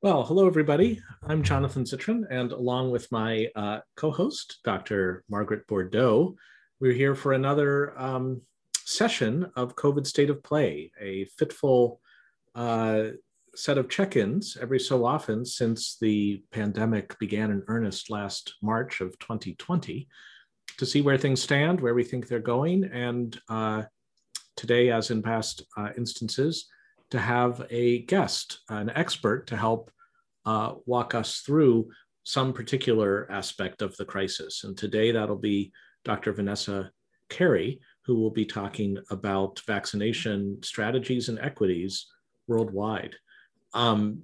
[0.00, 1.02] Well, hello, everybody.
[1.24, 5.24] I'm Jonathan Zittrain, and along with my uh, co host, Dr.
[5.28, 6.36] Margaret Bourdeaux,
[6.78, 8.40] we're here for another um,
[8.76, 12.00] session of COVID State of Play, a fitful
[12.54, 13.06] uh,
[13.56, 19.00] set of check ins every so often since the pandemic began in earnest last March
[19.00, 20.06] of 2020
[20.76, 23.82] to see where things stand, where we think they're going, and uh,
[24.56, 26.68] today, as in past uh, instances,
[27.10, 29.90] to have a guest, an expert to help
[30.44, 31.88] uh, walk us through
[32.24, 34.64] some particular aspect of the crisis.
[34.64, 35.72] And today that'll be
[36.04, 36.32] Dr.
[36.32, 36.90] Vanessa
[37.28, 42.06] Kerry, who will be talking about vaccination strategies and equities
[42.46, 43.14] worldwide.
[43.74, 44.22] Um,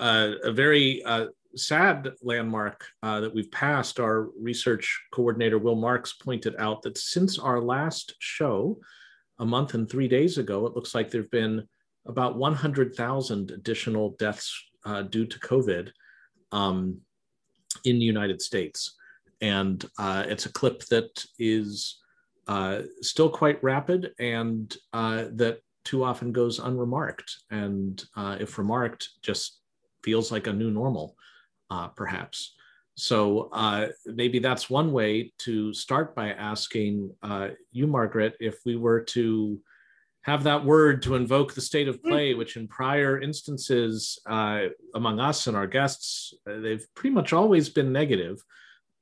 [0.00, 6.12] uh, a very uh, sad landmark uh, that we've passed, our research coordinator Will Marks
[6.12, 8.78] pointed out that since our last show,
[9.38, 11.66] a month and three days ago, it looks like there have been
[12.06, 15.90] about 100,000 additional deaths uh, due to COVID
[16.52, 17.00] um,
[17.84, 18.94] in the United States.
[19.40, 22.00] And uh, it's a clip that is
[22.46, 27.30] uh, still quite rapid and uh, that too often goes unremarked.
[27.50, 29.60] And uh, if remarked, just
[30.02, 31.16] feels like a new normal,
[31.70, 32.54] uh, perhaps.
[32.96, 33.50] So
[34.06, 37.10] maybe that's one way to start by asking
[37.72, 39.60] you, Margaret, if we were to
[40.24, 42.38] have that word to invoke the state of play, mm.
[42.38, 44.62] which in prior instances uh,
[44.94, 48.42] among us and our guests, uh, they've pretty much always been negative,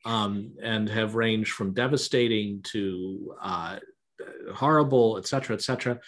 [0.05, 3.79] um, and have ranged from devastating to uh,
[4.53, 5.99] horrible, et cetera, et cetera.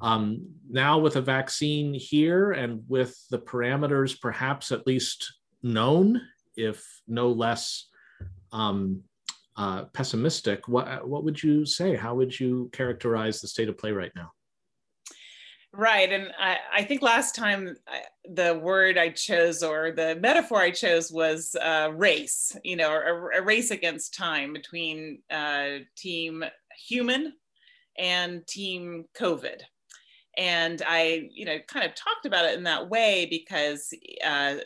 [0.00, 6.20] Um, now with a vaccine here and with the parameters perhaps at least known,
[6.56, 7.88] if no less
[8.50, 9.02] um,
[9.56, 11.94] uh, pessimistic, what, what would you say?
[11.94, 14.32] How would you characterize the state of play right now?
[15.76, 16.12] Right.
[16.12, 20.70] And I, I think last time I, the word I chose or the metaphor I
[20.70, 26.44] chose was uh, race, you know, a, a, race against time between uh, team
[26.78, 27.32] human
[27.98, 29.62] and team COVID.
[30.38, 33.92] And I, you know, kind of talked about it in that way because,
[34.24, 34.56] uh,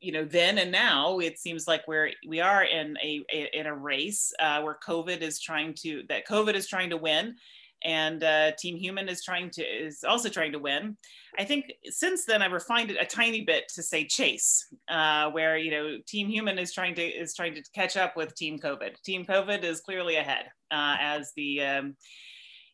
[0.00, 3.66] you know, then and now it seems like we're we are in a, a in
[3.66, 7.36] a race uh, where COVID is trying to that COVID is trying to win
[7.84, 10.96] and uh, Team Human is trying to is also trying to win.
[11.38, 15.56] I think since then I've refined it a tiny bit to say chase, uh, where
[15.58, 19.00] you know Team Human is trying to is trying to catch up with Team COVID.
[19.02, 21.96] Team COVID is clearly ahead uh, as the um,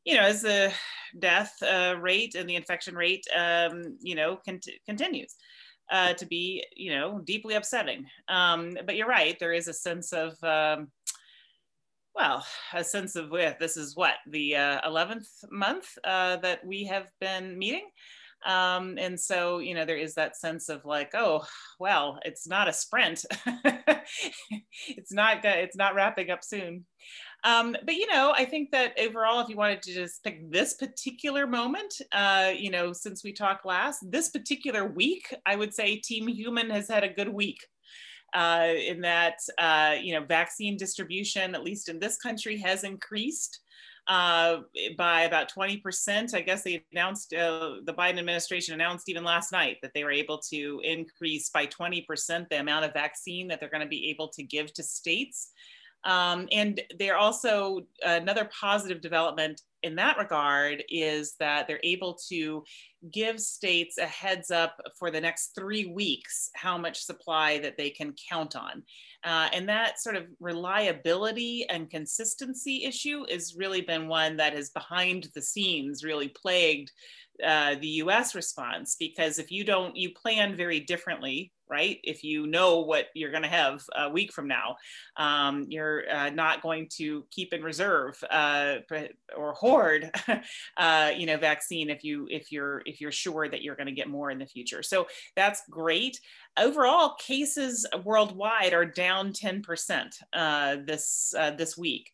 [0.04, 0.72] you know as the
[1.18, 5.34] death uh, rate and the infection rate um, you know cont- continues.
[5.92, 8.06] Uh, to be, you know, deeply upsetting.
[8.28, 9.36] Um, but you're right.
[9.40, 10.86] There is a sense of um,
[12.20, 12.44] well,
[12.74, 17.06] a sense of with this is what the uh, 11th month uh, that we have
[17.18, 17.88] been meeting.
[18.44, 21.46] Um, and so, you know, there is that sense of like, oh,
[21.78, 23.24] well, it's not a sprint.
[24.88, 26.84] it's not, it's not wrapping up soon.
[27.42, 30.74] Um, but, you know, I think that overall, if you wanted to just pick this
[30.74, 35.96] particular moment, uh, you know, since we talked last, this particular week, I would say
[35.96, 37.60] Team Human has had a good week
[38.34, 43.60] uh, in that uh, you know vaccine distribution, at least in this country, has increased
[44.08, 44.58] uh,
[44.96, 46.34] by about 20%.
[46.34, 50.10] I guess they announced, uh, the Biden administration announced even last night that they were
[50.10, 54.28] able to increase by 20% the amount of vaccine that they're going to be able
[54.30, 55.52] to give to states.
[56.04, 62.62] Um, and they're also another positive development in that regard is that they're able to
[63.10, 67.90] give states a heads up for the next three weeks how much supply that they
[67.90, 68.82] can count on.
[69.24, 74.70] Uh, and that sort of reliability and consistency issue has really been one that has
[74.70, 76.90] behind the scenes really plagued
[77.44, 82.00] uh, the US response because if you don't, you plan very differently right?
[82.02, 84.76] If you know what you're going to have a week from now,
[85.16, 88.76] um, you're uh, not going to keep in reserve uh,
[89.36, 90.10] or hoard,
[90.76, 93.92] uh, you know, vaccine if you if you're if you're sure that you're going to
[93.92, 94.82] get more in the future.
[94.82, 96.18] So that's great.
[96.58, 102.10] Overall, cases worldwide are down 10% uh, this this week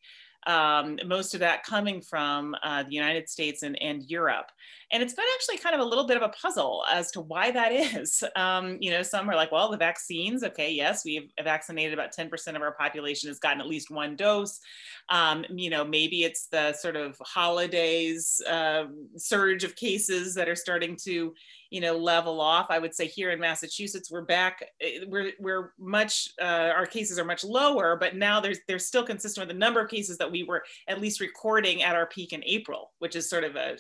[0.46, 4.50] um, most of that coming from uh, the United States and, and Europe.
[4.93, 7.50] And it's been actually kind of a little bit of a puzzle as to why
[7.50, 8.23] that is.
[8.37, 12.55] Um, you know, some are like, well, the vaccines, okay, yes, we've vaccinated about 10%
[12.55, 14.61] of our population has gotten at least one dose.
[15.09, 18.85] Um, you know, maybe it's the sort of holidays uh,
[19.17, 21.35] surge of cases that are starting to,
[21.71, 22.67] you know, level off.
[22.71, 27.19] I would say here in Massachusetts, we're back, eh, we're, we're much, uh, our cases
[27.19, 30.31] are much lower, but now there's, they're still consistent with the number of cases that
[30.31, 33.77] we were at least recording at our peak in April, which is sort of a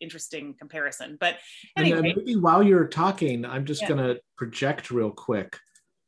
[0.00, 1.16] interesting comparison.
[1.18, 1.36] But
[1.76, 3.88] anyway, maybe while you're talking, I'm just yeah.
[3.88, 5.58] going to project real quick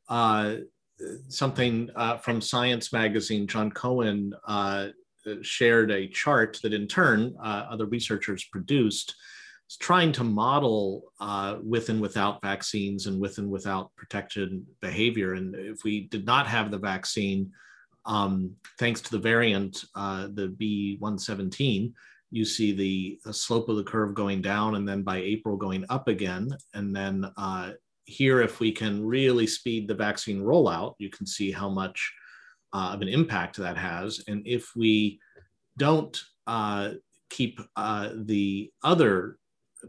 [0.08, 0.56] uh,
[1.28, 3.46] something uh, from Science Magazine.
[3.46, 4.88] Jon Cohen uh,
[5.42, 9.14] shared a chart that, in turn, uh, other researchers produced,
[9.80, 15.34] trying to model uh, with and without vaccines and with and without protected behavior.
[15.34, 17.52] And if we did not have the vaccine,
[18.04, 21.92] um, thanks to the variant, uh, the B117,
[22.30, 25.84] you see the, the, slope of the curve going down and then by April going
[25.90, 26.48] up again.
[26.74, 27.72] And then uh,
[28.04, 32.12] here, if we can really speed the vaccine rollout, you can see how much
[32.72, 34.22] uh, of an impact that has.
[34.28, 35.18] And if we
[35.76, 36.16] don't
[36.46, 36.92] uh,
[37.30, 39.38] keep uh, the other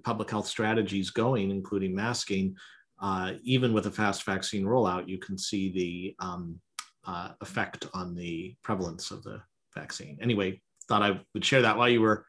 [0.04, 2.56] public health strategies going, including masking,
[3.02, 6.60] uh, even with a fast vaccine rollout, you can see the um,
[7.06, 9.42] uh, effect on the prevalence of the
[9.76, 10.18] vaccine.
[10.22, 12.26] Anyway, thought I would share that while you were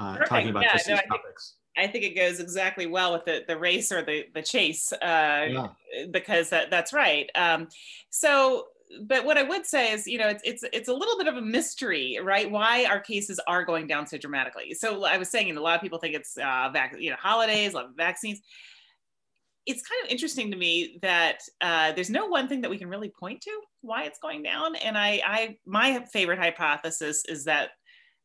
[0.00, 1.54] uh, talking about yeah, just no, these I topics.
[1.76, 4.92] Think, I think it goes exactly well with the, the race or the, the chase,
[4.92, 5.68] uh, yeah.
[6.10, 7.30] because that, that's right.
[7.34, 7.68] Um,
[8.10, 8.66] so
[9.02, 11.36] but what I would say is, you know, it's it's it's a little bit of
[11.36, 12.50] a mystery, right?
[12.50, 14.74] Why our cases are going down so dramatically.
[14.74, 17.10] So I was saying, you know, a lot of people think it's uh, vac- you
[17.10, 18.40] know holidays, a lot of vaccines.
[19.66, 22.88] It's kind of interesting to me that uh, there's no one thing that we can
[22.88, 24.74] really point to why it's going down.
[24.74, 27.70] And I, I my favorite hypothesis is that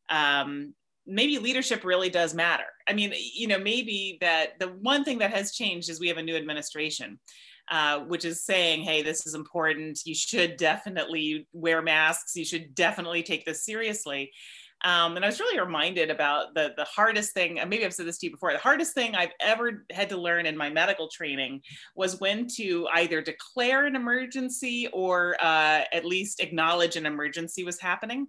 [0.08, 0.74] um,
[1.06, 2.64] maybe leadership really does matter.
[2.88, 6.18] I mean, you know, maybe that the one thing that has changed is we have
[6.18, 7.18] a new administration
[7.68, 10.00] uh, which is saying, hey, this is important.
[10.04, 12.36] You should definitely wear masks.
[12.36, 14.30] You should definitely take this seriously.
[14.84, 18.18] Um, and I was really reminded about the, the hardest thing, maybe I've said this
[18.18, 21.62] to you before, the hardest thing I've ever had to learn in my medical training
[21.96, 27.80] was when to either declare an emergency or uh, at least acknowledge an emergency was
[27.80, 28.26] happening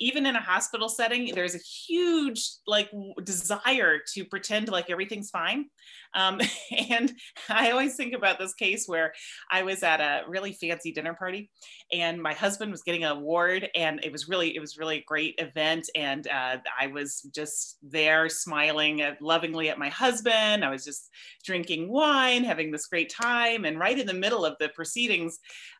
[0.00, 2.90] even in a hospital setting, there's a huge like
[3.24, 5.66] desire to pretend like everything's fine.
[6.14, 6.40] Um,
[6.90, 7.12] and
[7.48, 9.12] I always think about this case where
[9.50, 11.50] I was at a really fancy dinner party,
[11.92, 15.04] and my husband was getting an award, and it was really it was really a
[15.06, 20.64] great event, and uh, I was just there smiling at, lovingly at my husband.
[20.64, 21.10] I was just
[21.44, 25.38] drinking wine, having this great time, and right in the middle of the proceedings,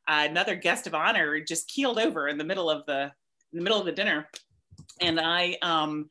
[0.08, 3.12] uh, another guest of honor just keeled over in the middle of the
[3.52, 4.28] in the middle of the dinner.
[5.00, 6.08] And I, um,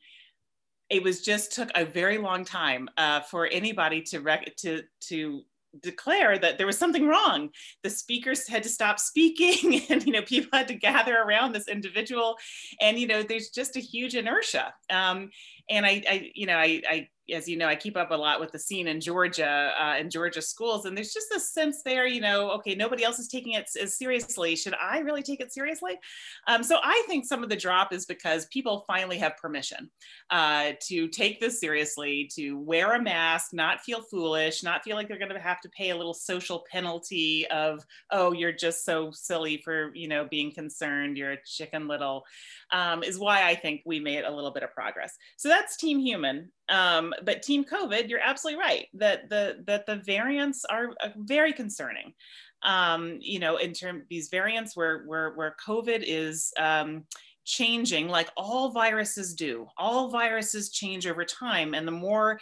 [0.90, 5.42] it was just took a very long time uh, for anybody to rec- to to
[5.82, 7.50] declare that there was something wrong.
[7.82, 11.68] The speakers had to stop speaking, and you know people had to gather around this
[11.68, 12.36] individual,
[12.80, 14.72] and you know there's just a huge inertia.
[14.90, 15.30] Um,
[15.68, 18.40] and I, I, you know, I, I as you know, I keep up a lot
[18.40, 22.06] with the scene in Georgia, uh, in Georgia schools, and there's just a sense there,
[22.06, 24.56] you know, okay, nobody else is taking it as seriously.
[24.56, 25.98] Should I really take it seriously?
[26.46, 29.90] Um, so I think some of the drop is because people finally have permission
[30.30, 35.08] uh, to take this seriously, to wear a mask, not feel foolish, not feel like
[35.08, 39.10] they're going to have to pay a little social penalty of, oh, you're just so
[39.12, 42.24] silly for, you know, being concerned, you're a chicken little,
[42.72, 45.16] um, is why I think we made a little bit of progress.
[45.36, 46.50] So that's Team Human.
[46.68, 51.52] Um, but Team COVID, you're absolutely right that the that the variants are uh, very
[51.52, 52.14] concerning.
[52.62, 57.04] Um, you know, in terms these variants where where where COVID is um,
[57.44, 59.66] changing, like all viruses do.
[59.78, 62.40] All viruses change over time, and the more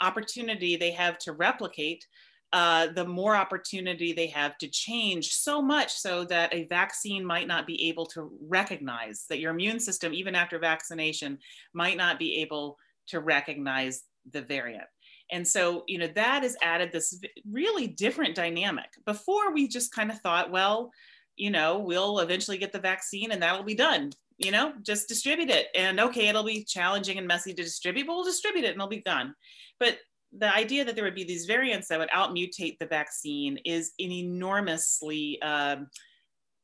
[0.00, 2.06] opportunity they have to replicate,
[2.52, 7.46] uh, the more opportunity they have to change so much so that a vaccine might
[7.46, 11.38] not be able to recognize that your immune system, even after vaccination,
[11.74, 12.76] might not be able
[13.08, 14.84] to recognize the variant.
[15.32, 18.90] And so, you know, that has added this really different dynamic.
[19.06, 20.90] Before we just kind of thought, well,
[21.36, 24.10] you know, we'll eventually get the vaccine and that'll be done.
[24.38, 25.68] You know, just distribute it.
[25.74, 28.88] And okay, it'll be challenging and messy to distribute, but we'll distribute it and it'll
[28.88, 29.34] be done.
[29.78, 29.98] But
[30.36, 34.10] the idea that there would be these variants that would outmutate the vaccine is an
[34.10, 35.88] enormously, um,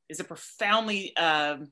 [0.09, 1.71] is a profoundly um,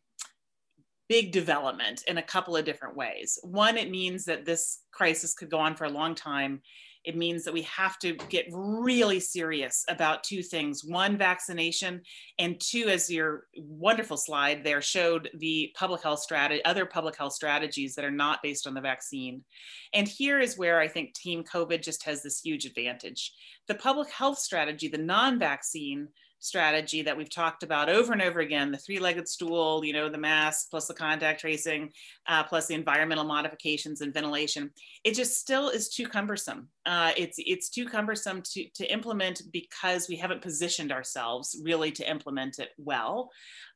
[1.08, 3.38] big development in a couple of different ways.
[3.42, 6.62] One, it means that this crisis could go on for a long time.
[7.04, 12.00] It means that we have to get really serious about two things one, vaccination,
[12.38, 17.34] and two, as your wonderful slide there showed, the public health strategy, other public health
[17.34, 19.44] strategies that are not based on the vaccine.
[19.92, 23.32] And here is where I think Team COVID just has this huge advantage.
[23.68, 26.08] The public health strategy, the non vaccine,
[26.44, 30.18] strategy that we've talked about over and over again the three-legged stool you know the
[30.18, 31.90] mask plus the contact tracing
[32.26, 34.70] uh, plus the environmental modifications and ventilation.
[35.02, 36.68] It just still is too cumbersome.
[36.86, 42.08] Uh, it's it's too cumbersome to, to implement because we haven't positioned ourselves really to
[42.08, 43.30] implement it well.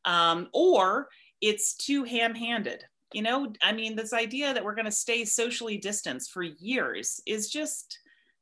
[0.04, 1.08] Um, or
[1.40, 2.84] it's too ham-handed.
[3.12, 7.20] You know, I mean, this idea that we're going to stay socially distanced for years
[7.26, 7.98] is just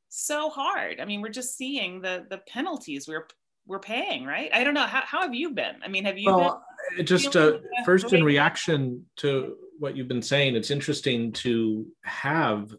[0.09, 1.01] so hard.
[1.01, 3.29] I mean, we're just seeing the the penalties we're
[3.67, 4.51] we're paying, right?
[4.53, 4.87] I don't know.
[4.87, 5.77] How, how have you been?
[5.85, 6.65] I mean, have you well,
[6.97, 7.05] been?
[7.05, 12.75] Just uh, first in reaction to what you've been saying, it's interesting to have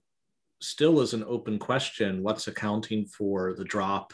[0.62, 4.13] still as an open question what's accounting for the drop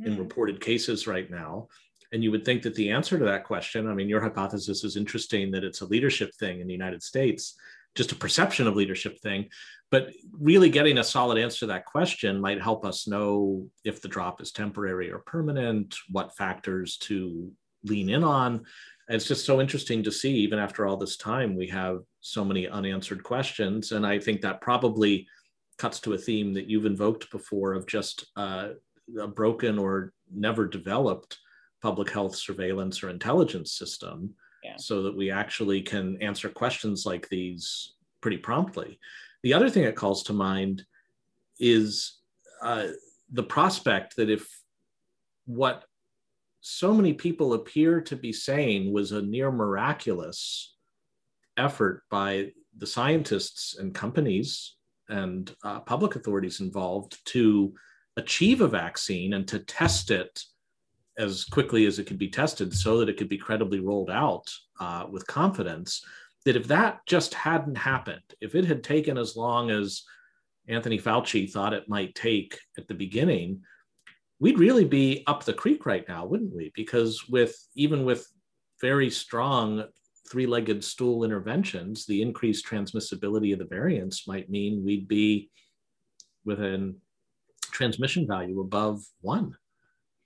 [0.00, 0.06] mm.
[0.06, 0.20] in hmm.
[0.20, 1.66] reported cases right now.
[2.12, 4.96] And you would think that the answer to that question, I mean, your hypothesis is
[4.96, 7.56] interesting that it's a leadership thing in the United States,
[7.94, 9.48] just a perception of leadership thing.
[9.90, 14.08] But really getting a solid answer to that question might help us know if the
[14.08, 17.50] drop is temporary or permanent, what factors to
[17.84, 18.64] lean in on.
[19.08, 22.68] it's just so interesting to see, even after all this time, we have so many
[22.68, 23.90] unanswered questions.
[23.92, 25.26] And I think that probably
[25.78, 28.68] cuts to a theme that you've invoked before of just uh,
[29.18, 31.38] a broken or never developed
[31.82, 34.34] public health surveillance or intelligence system
[34.78, 38.98] so that we actually can answer questions like these pretty promptly.
[39.42, 40.84] The other thing that calls to mind
[41.58, 42.18] is
[42.62, 42.88] uh,
[43.32, 44.48] the prospect that if
[45.46, 45.84] what
[46.60, 50.74] so many people appear to be saying was a near miraculous
[51.56, 54.76] effort by the scientists and companies
[55.08, 57.74] and uh, public authorities involved to
[58.16, 60.44] achieve a vaccine and to test it
[61.18, 64.52] as quickly as it could be tested so that it could be credibly rolled out
[64.80, 66.04] uh, with confidence
[66.44, 70.02] that if that just hadn't happened if it had taken as long as
[70.68, 73.60] anthony fauci thought it might take at the beginning
[74.40, 76.72] we'd really be up the creek right now wouldn't we?
[76.74, 78.26] Because with even with
[78.80, 79.84] very strong
[80.28, 85.50] three-legged stool interventions the increased transmissibility of the variants might mean we'd be
[86.44, 86.96] within
[87.70, 89.54] transmission value above one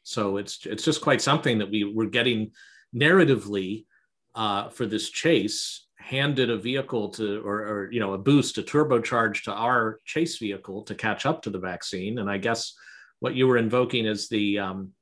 [0.04, 2.52] so it's it's just quite something that we were getting
[2.94, 3.86] narratively
[4.34, 8.62] uh, for this chase handed a vehicle to or, or, you know a boost a
[8.62, 12.18] turbocharge to our chase vehicle to catch up to the vaccine.
[12.18, 12.74] And i guess
[13.20, 14.92] what you were invoking is the um,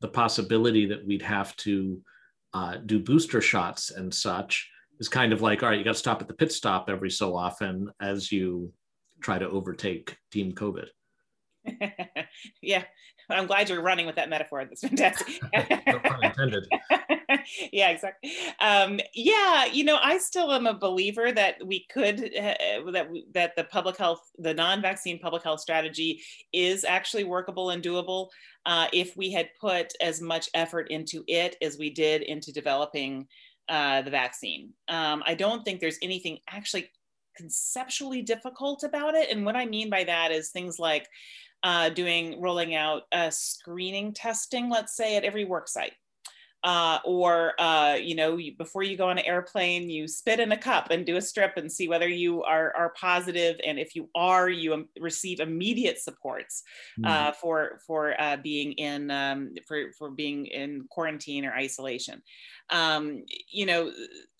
[0.00, 2.00] the possibility that we'd have to
[2.54, 4.70] uh, do booster shots and such.
[4.98, 7.10] Is kind of like all right you got to stop at the pit stop every
[7.10, 8.72] so often as you
[9.20, 10.86] try to overtake team covid.
[12.62, 12.84] Yeah
[13.28, 14.64] I'm glad you're running with that metaphor.
[14.64, 15.40] That's fantastic.
[15.86, 16.66] no pun intended.
[17.72, 18.30] yeah, exactly.
[18.60, 22.54] Um, yeah, you know, I still am a believer that we could uh,
[22.92, 28.28] that that the public health, the non-vaccine public health strategy, is actually workable and doable
[28.64, 33.26] uh, if we had put as much effort into it as we did into developing
[33.68, 34.70] uh, the vaccine.
[34.88, 36.90] Um, I don't think there's anything actually
[37.36, 39.30] conceptually difficult about it.
[39.30, 41.08] And what I mean by that is things like
[41.62, 45.92] uh, doing rolling out uh, screening testing, let's say, at every work site.
[46.64, 50.50] Uh, or uh, you know, you, before you go on an airplane, you spit in
[50.50, 53.94] a cup and do a strip and see whether you are, are positive, and if
[53.94, 56.64] you are, you um, receive immediate supports
[56.98, 57.34] mm.
[57.36, 62.20] for for uh, being in um, for for being in quarantine or isolation.
[62.70, 63.92] Um, you know,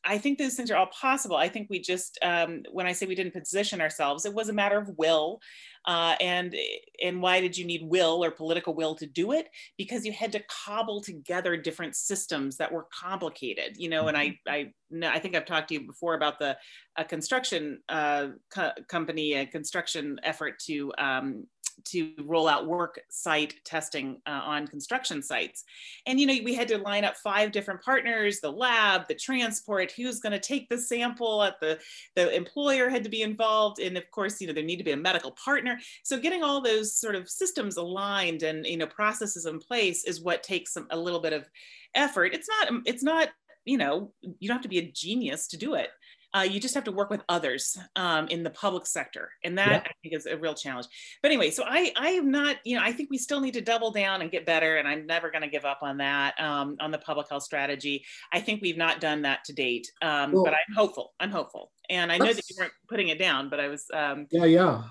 [0.06, 1.36] I think those things are all possible.
[1.36, 4.52] I think we just, um, when I say we didn't position ourselves, it was a
[4.52, 5.40] matter of will.
[5.86, 6.56] Uh, and
[7.02, 9.48] and why did you need will or political will to do it?
[9.78, 14.08] Because you had to cobble together different systems that were complicated, you know.
[14.08, 15.04] And I mm-hmm.
[15.04, 16.56] I I think I've talked to you before about the
[16.96, 21.46] a construction uh, co- company, a construction effort to um,
[21.84, 25.64] to roll out work site testing uh, on construction sites.
[26.06, 29.92] And, you know, we had to line up five different partners, the lab, the transport,
[29.92, 31.78] who's going to take the sample at the,
[32.14, 33.78] the employer had to be involved.
[33.78, 35.78] And of course, you know, there need to be a medical partner.
[36.02, 40.22] So getting all those sort of systems aligned and, you know, processes in place is
[40.22, 41.48] what takes some, a little bit of
[41.94, 42.34] effort.
[42.34, 43.28] It's not, it's not,
[43.64, 45.90] you know, you don't have to be a genius to do it.
[46.36, 49.70] Uh, you just have to work with others um, in the public sector, and that
[49.70, 49.78] yeah.
[49.78, 50.86] I think is a real challenge.
[51.22, 53.62] But anyway, so I I am not you know I think we still need to
[53.62, 56.76] double down and get better, and I'm never going to give up on that um,
[56.78, 58.04] on the public health strategy.
[58.34, 61.14] I think we've not done that to date, um, but I'm hopeful.
[61.18, 63.86] I'm hopeful, and I know that you weren't putting it down, but I was.
[63.94, 64.82] Um, yeah, yeah.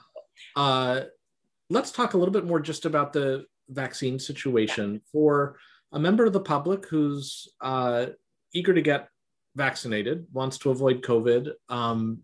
[0.55, 1.01] Uh,
[1.69, 4.99] let's talk a little bit more just about the vaccine situation yeah.
[5.11, 5.57] for
[5.91, 8.07] a member of the public who's uh,
[8.51, 9.09] eager to get
[9.55, 12.19] vaccinated, wants to avoid COVID, um,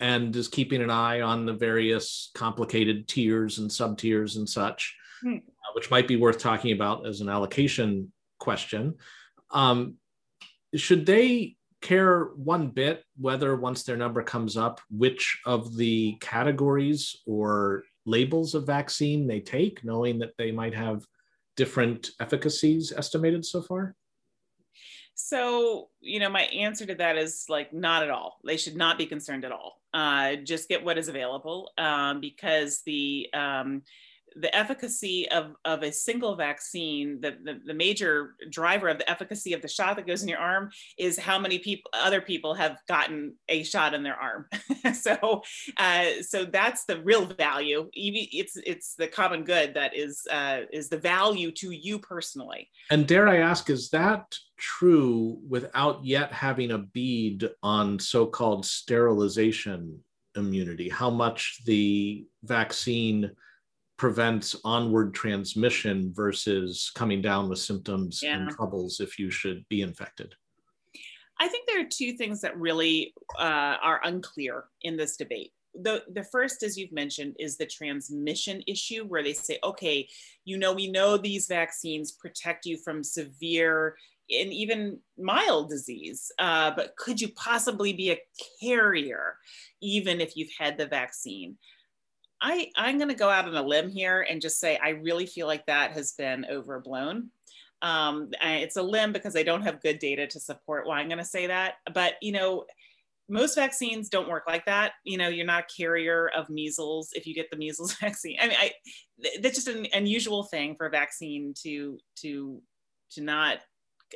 [0.00, 4.94] and is keeping an eye on the various complicated tiers and sub tiers and such,
[5.24, 5.38] mm.
[5.38, 8.94] uh, which might be worth talking about as an allocation question.
[9.50, 9.94] Um,
[10.74, 17.16] should they care one bit whether once their number comes up, which of the categories
[17.26, 21.04] or labels of vaccine they take, knowing that they might have
[21.56, 23.94] different efficacies estimated so far?
[25.18, 28.38] So, you know, my answer to that is like not at all.
[28.44, 29.80] They should not be concerned at all.
[29.94, 33.82] Uh, just get what is available um, because the um,
[34.38, 39.54] the efficacy of, of a single vaccine, the, the, the, major driver of the efficacy
[39.54, 42.76] of the shot that goes in your arm is how many people, other people have
[42.86, 44.46] gotten a shot in their arm.
[44.94, 45.42] so,
[45.78, 47.88] uh, so that's the real value.
[47.94, 52.68] It's, it's the common good that is, uh, is the value to you personally.
[52.90, 60.00] And dare I ask, is that true without yet having a bead on so-called sterilization
[60.36, 60.90] immunity?
[60.90, 63.30] How much the vaccine
[63.96, 68.36] prevents onward transmission versus coming down with symptoms yeah.
[68.36, 70.34] and troubles if you should be infected?
[71.38, 75.52] I think there are two things that really uh, are unclear in this debate.
[75.74, 80.08] The, the first, as you've mentioned, is the transmission issue, where they say, okay,
[80.44, 83.96] you know, we know these vaccines protect you from severe
[84.30, 88.18] and even mild disease, uh, but could you possibly be a
[88.60, 89.36] carrier
[89.82, 91.56] even if you've had the vaccine?
[92.40, 95.26] I, I'm going to go out on a limb here and just say I really
[95.26, 97.30] feel like that has been overblown.
[97.82, 101.18] Um, it's a limb because I don't have good data to support why I'm going
[101.18, 101.74] to say that.
[101.92, 102.64] But, you know,
[103.28, 104.92] most vaccines don't work like that.
[105.04, 108.36] You know, you're not a carrier of measles if you get the measles vaccine.
[108.40, 108.72] I mean, I,
[109.40, 112.60] that's just an unusual thing for a vaccine to, to,
[113.12, 113.58] to not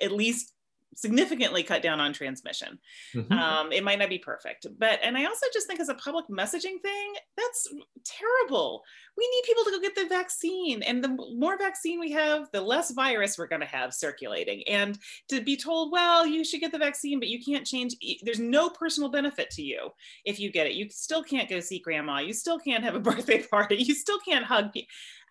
[0.03, 0.53] at least
[0.95, 2.79] significantly cut down on transmission.
[3.15, 3.33] Mm-hmm.
[3.33, 6.27] Um, it might not be perfect, but and I also just think as a public
[6.29, 7.69] messaging thing, that's
[8.05, 8.83] terrible.
[9.17, 12.61] We need people to go get the vaccine, and the more vaccine we have, the
[12.61, 14.63] less virus we're going to have circulating.
[14.69, 17.95] And to be told, well, you should get the vaccine, but you can't change.
[18.23, 19.91] There's no personal benefit to you
[20.25, 20.75] if you get it.
[20.75, 22.19] You still can't go see grandma.
[22.21, 23.77] You still can't have a birthday party.
[23.77, 24.71] You still can't hug.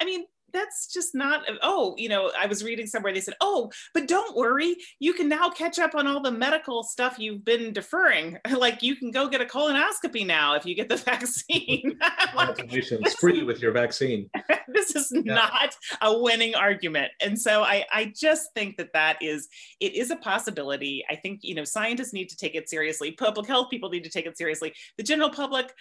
[0.01, 3.69] I mean, that's just not oh you know i was reading somewhere they said oh
[3.93, 7.73] but don't worry you can now catch up on all the medical stuff you've been
[7.73, 8.37] deferring.
[8.59, 11.97] Like you can go get a colonoscopy now if you get the vaccine.
[12.35, 14.29] Congratulations, free with your vaccine.
[14.67, 15.33] this is yeah.
[15.33, 17.11] not a winning argument.
[17.21, 19.47] And so i i just think that that is
[19.79, 21.05] it is a possibility.
[21.09, 23.11] I think you know scientists need to take it seriously.
[23.11, 24.73] Public health people need to take it seriously.
[24.97, 25.71] The general public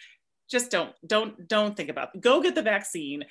[0.48, 2.20] just don't don't don't think about it.
[2.20, 3.24] go get the vaccine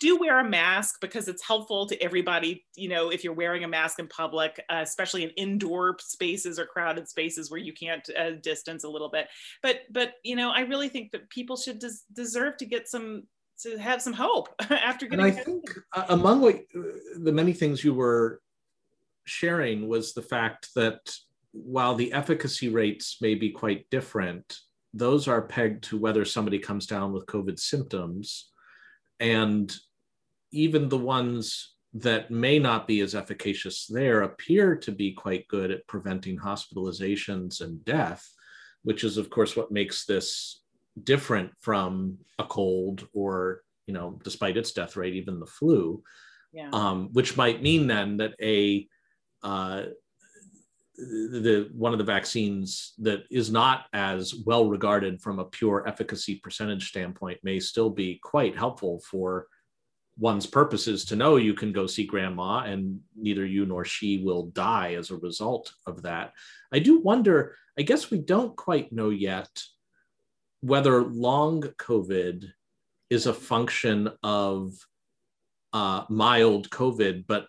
[0.00, 3.68] do wear a mask because it's helpful to everybody you know if you're wearing a
[3.68, 8.30] mask in public uh, especially in indoor spaces or crowded spaces where you can't uh,
[8.42, 9.28] distance a little bit.
[9.62, 13.24] But but you know i really think that people should des- deserve to get some
[13.62, 16.82] to have some hope after getting and i think uh, among what uh,
[17.18, 18.40] the many things you were
[19.24, 21.00] sharing was the fact that
[21.52, 24.58] while the efficacy rates may be quite different
[24.92, 28.52] those are pegged to whether somebody comes down with covid symptoms
[29.20, 29.74] and
[30.52, 35.70] even the ones that may not be as efficacious there appear to be quite good
[35.70, 38.28] at preventing hospitalizations and death,
[38.82, 40.62] which is, of course, what makes this
[41.02, 46.02] different from a cold or, you know, despite its death rate, even the flu.
[46.52, 46.70] Yeah.
[46.72, 48.86] Um, which might mean then that a
[49.42, 49.82] uh,
[50.98, 56.36] the one of the vaccines that is not as well regarded from a pure efficacy
[56.36, 59.46] percentage standpoint may still be quite helpful for
[60.18, 64.46] one's purposes to know you can go see grandma and neither you nor she will
[64.46, 66.32] die as a result of that.
[66.72, 69.50] I do wonder, I guess we don't quite know yet
[70.62, 72.46] whether long COVID
[73.10, 74.72] is a function of
[75.74, 77.46] uh, mild COVID, but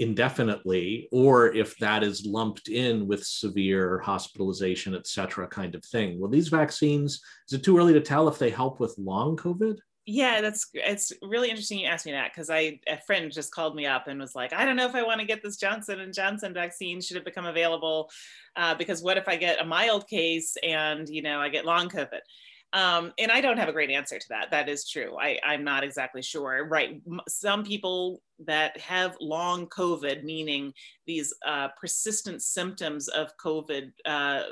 [0.00, 6.18] indefinitely, or if that is lumped in with severe hospitalization, et cetera, kind of thing.
[6.18, 9.76] Well, these vaccines, is it too early to tell if they help with long COVID?
[10.06, 13.76] yeah that's it's really interesting you asked me that because i a friend just called
[13.76, 16.00] me up and was like i don't know if i want to get this johnson
[16.00, 18.10] and johnson vaccine should it become available
[18.56, 21.88] uh, because what if i get a mild case and you know i get long
[21.88, 22.20] covid
[22.72, 25.64] um, and i don't have a great answer to that that is true I, i'm
[25.64, 30.72] not exactly sure right some people that have long covid meaning
[31.06, 34.42] these uh, persistent symptoms of covid uh,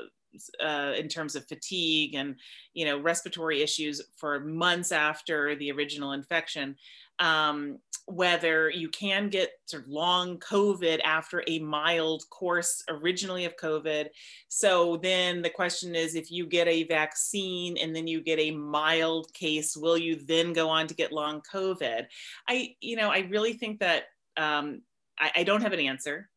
[0.63, 2.35] uh, in terms of fatigue and
[2.73, 6.75] you know respiratory issues for months after the original infection
[7.19, 13.55] um, whether you can get sort of long covid after a mild course originally of
[13.55, 14.07] covid
[14.47, 18.51] so then the question is if you get a vaccine and then you get a
[18.51, 22.05] mild case will you then go on to get long covid
[22.47, 24.03] i you know i really think that
[24.37, 24.81] um,
[25.19, 26.29] I, I don't have an answer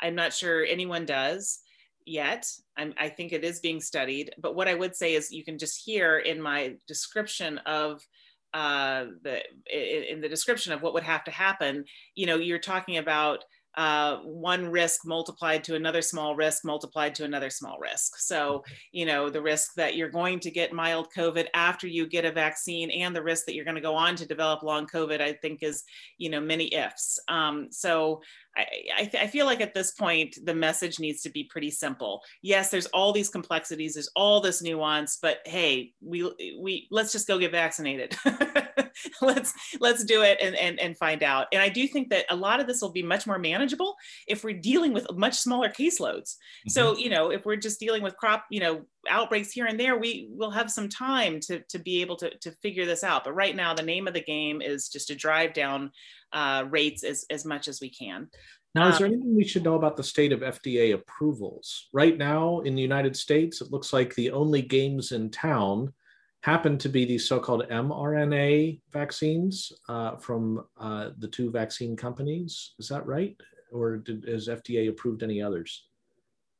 [0.00, 1.60] i'm not sure anyone does
[2.06, 2.46] yet.
[2.76, 4.32] I'm, i think it is being studied.
[4.38, 8.00] But what I would say is you can just hear in my description of
[8.54, 9.40] uh, the
[10.10, 11.84] in the description of what would have to happen.
[12.14, 13.44] You know, you're talking about
[13.76, 18.18] uh, one risk multiplied to another small risk multiplied to another small risk.
[18.18, 22.24] So, you know, the risk that you're going to get mild COVID after you get
[22.24, 25.20] a vaccine and the risk that you're going to go on to develop long COVID,
[25.20, 25.84] I think is,
[26.16, 27.18] you know, many ifs.
[27.28, 28.22] Um, so
[28.56, 28.66] I,
[28.96, 32.22] I, I, feel like at this point, the message needs to be pretty simple.
[32.42, 36.22] Yes, there's all these complexities, there's all this nuance, but hey, we,
[36.58, 38.16] we let's just go get vaccinated.
[39.22, 41.46] let's let's do it and, and and find out.
[41.52, 44.44] And I do think that a lot of this will be much more manageable if
[44.44, 46.34] we're dealing with much smaller caseloads.
[46.34, 46.70] Mm-hmm.
[46.70, 49.96] So you know, if we're just dealing with crop, you know, outbreaks here and there,
[49.98, 53.24] we will have some time to to be able to to figure this out.
[53.24, 55.90] But right now, the name of the game is just to drive down
[56.32, 58.28] uh, rates as as much as we can.
[58.74, 61.88] Now, is there um, anything we should know about the state of FDA approvals?
[61.94, 65.94] Right now in the United States, it looks like the only games in town
[66.42, 72.74] happen to be these so-called mRNA vaccines uh, from uh, the two vaccine companies.
[72.78, 73.34] Is that right?
[73.72, 75.86] Or did, has FDA approved any others?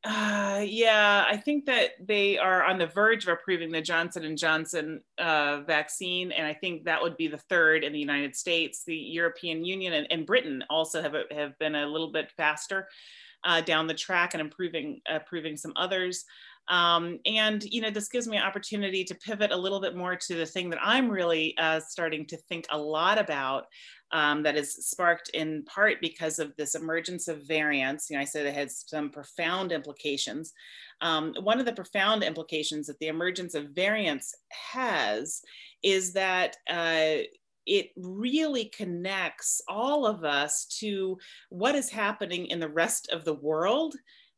[0.09, 4.38] Uh, yeah, I think that they are on the verge of approving the Johnson and
[4.38, 8.85] Johnson uh, vaccine, and I think that would be the third in the United States.
[8.85, 12.87] The European Union and, and Britain also have have been a little bit faster
[13.42, 16.25] uh, down the track and improving approving some others.
[16.68, 20.16] Um, and you know, this gives me an opportunity to pivot a little bit more
[20.16, 23.66] to the thing that I'm really uh, starting to think a lot about.
[24.12, 28.09] Um, that is sparked in part because of this emergence of variants.
[28.09, 30.52] You know, I said it has some profound implications.
[31.00, 34.33] Um, one of the profound implications that the emergence of variants
[34.72, 35.42] has
[35.83, 37.24] is that uh,
[37.66, 41.18] it really connects all of us to
[41.50, 43.96] what is happening in the rest of the world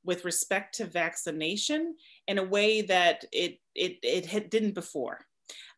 [0.08, 1.94] with respect to vaccination
[2.28, 5.18] in a way that it it it didn't before.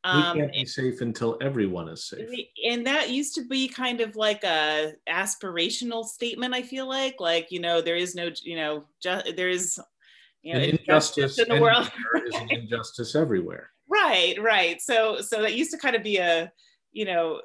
[0.04, 2.30] Um, we can't be safe until everyone is safe.
[2.64, 6.54] And that used to be kind of like a aspirational statement.
[6.54, 9.80] I feel like, like you know, there is no, you know, ju- there is,
[10.42, 11.90] you know, an injustice in the world.
[12.14, 13.70] there is an injustice everywhere.
[13.92, 14.80] Right, right.
[14.80, 16.52] So, so that used to kind of be a,
[16.92, 17.40] you know,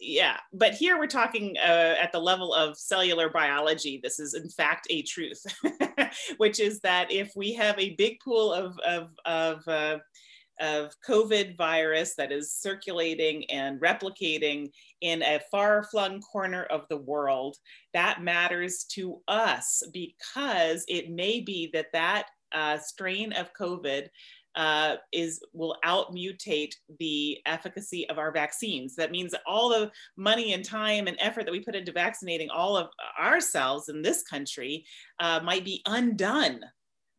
[0.00, 4.48] yeah but here we're talking uh, at the level of cellular biology this is in
[4.48, 5.42] fact a truth
[6.36, 9.98] which is that if we have a big pool of of of, uh,
[10.60, 17.56] of covid virus that is circulating and replicating in a far-flung corner of the world
[17.92, 24.08] that matters to us because it may be that that uh, strain of covid
[24.56, 28.94] uh, is will outmutate the efficacy of our vaccines.
[28.96, 32.76] That means all the money and time and effort that we put into vaccinating all
[32.76, 32.88] of
[33.20, 34.84] ourselves in this country
[35.20, 36.60] uh, might be undone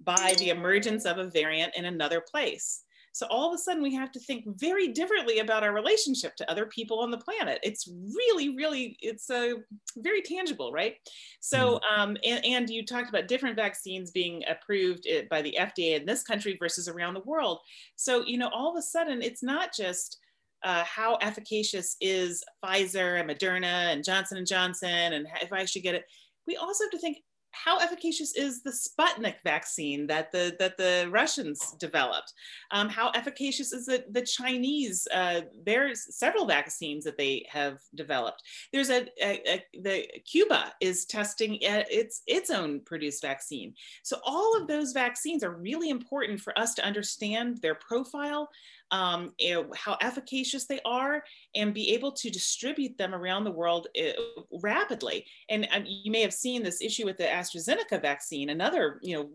[0.01, 2.83] by the emergence of a variant in another place.
[3.19, 6.49] So all of a sudden, we have to think very differently about our relationship to
[6.49, 7.59] other people on the planet.
[7.63, 9.55] It's really, really, it's a uh,
[9.97, 10.95] very tangible, right?
[11.41, 12.01] So, mm-hmm.
[12.01, 16.05] um, and, and you talked about different vaccines being approved eh, by the FDA in
[16.05, 17.59] this country versus around the world.
[17.97, 20.17] So, you know, all of a sudden, it's not just
[20.63, 25.83] uh, how efficacious is Pfizer and Moderna and Johnson and Johnson, and if I should
[25.83, 26.05] get it.
[26.47, 27.17] We also have to think
[27.51, 32.33] how efficacious is the Sputnik vaccine that the that the Russians developed?
[32.71, 35.07] Um, how efficacious is the the Chinese?
[35.13, 38.43] Uh, there's several vaccines that they have developed.
[38.71, 43.73] There's a, a, a, the Cuba is testing its its own produced vaccine.
[44.03, 48.49] So all of those vaccines are really important for us to understand their profile,
[48.91, 49.33] um,
[49.75, 51.23] how efficacious they are,
[51.55, 54.21] and be able to distribute them around the world uh,
[54.61, 55.25] rapidly.
[55.49, 59.29] And um, you may have seen this issue with the AstraZeneca vaccine, another you know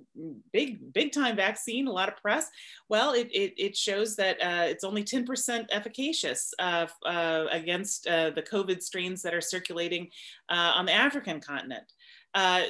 [0.53, 2.49] big big time vaccine, a lot of press.
[2.89, 8.31] Well, it it, it shows that uh, it's only 10% efficacious uh, uh, against uh,
[8.31, 10.09] the COVID strains that are circulating
[10.49, 11.93] uh, on the African continent.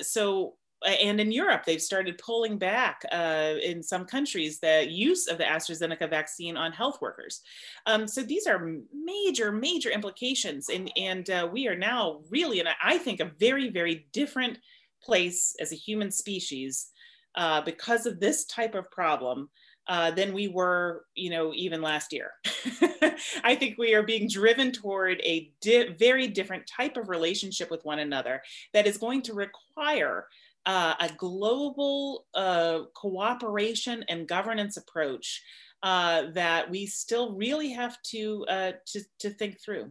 [0.03, 5.39] so and in Europe, they've started pulling back uh, in some countries the use of
[5.39, 7.41] the AstraZeneca vaccine on health workers.
[7.87, 10.69] Um, so these are major, major implications.
[10.69, 14.59] And, and uh, we are now really in, a, I think, a very, very different
[15.03, 16.89] place as a human species
[17.35, 19.51] uh, because of this type of problem.
[19.87, 22.31] Uh, than we were, you know, even last year.
[23.45, 27.85] I think we are being driven toward a di very different type of relationship with
[27.85, 28.41] one another
[28.73, 30.27] that is going to require
[30.67, 35.43] uh, a global uh, cooperation and governance approach
[35.83, 39.91] uh, that we still really have to, uh, to, to think through.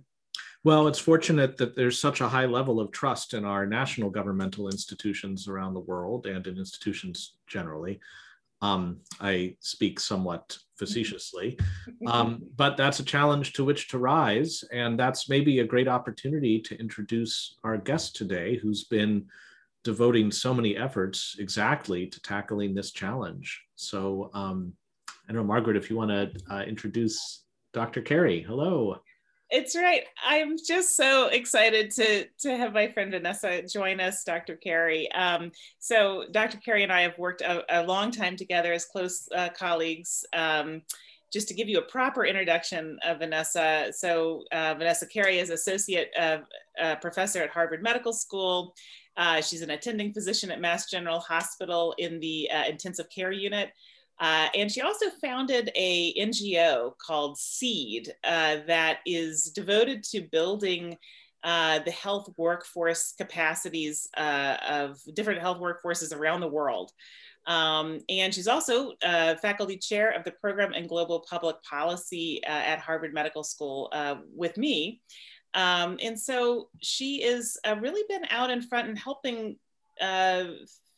[0.63, 4.69] Well, it's fortunate that there's such a high level of trust in our national governmental
[4.69, 7.99] institutions around the world and in institutions generally.
[8.61, 11.59] Um, I speak somewhat facetiously,
[12.07, 14.63] um, but that's a challenge to which to rise.
[14.71, 19.25] And that's maybe a great opportunity to introduce our guest today, who's been
[19.83, 23.61] devoting so many efforts exactly to tackling this challenge.
[23.75, 24.73] So um,
[25.29, 27.43] I know, Margaret, if you want to uh, introduce
[27.73, 28.01] Dr.
[28.01, 28.41] Kerry.
[28.41, 28.97] Hello.
[29.49, 30.03] It's right.
[30.25, 34.55] I'm just so excited to to have my friend Vanessa join us, Dr.
[34.55, 35.11] Kerry.
[35.11, 36.57] Um, so Dr.
[36.57, 40.25] Kerry and I have worked a, a long time together as close uh, colleagues.
[40.33, 40.81] Um,
[41.31, 46.09] just to give you a proper introduction of Vanessa, so uh, Vanessa Kerry is associate
[46.17, 46.39] uh,
[46.81, 48.75] uh professor at Harvard Medical School.
[49.15, 53.71] Uh, she's an attending physician at Mass General Hospital in the uh, intensive care unit.
[54.19, 60.97] Uh, and she also founded a NGO called SEED uh, that is devoted to building
[61.43, 66.91] uh, the health workforce capacities uh, of different health workforces around the world.
[67.45, 72.49] Um, and she's also uh, faculty chair of the program in global public policy uh,
[72.49, 73.91] at Harvard Medical School
[74.33, 75.01] with me.
[75.55, 79.57] Um, and so she has really been out in front and helping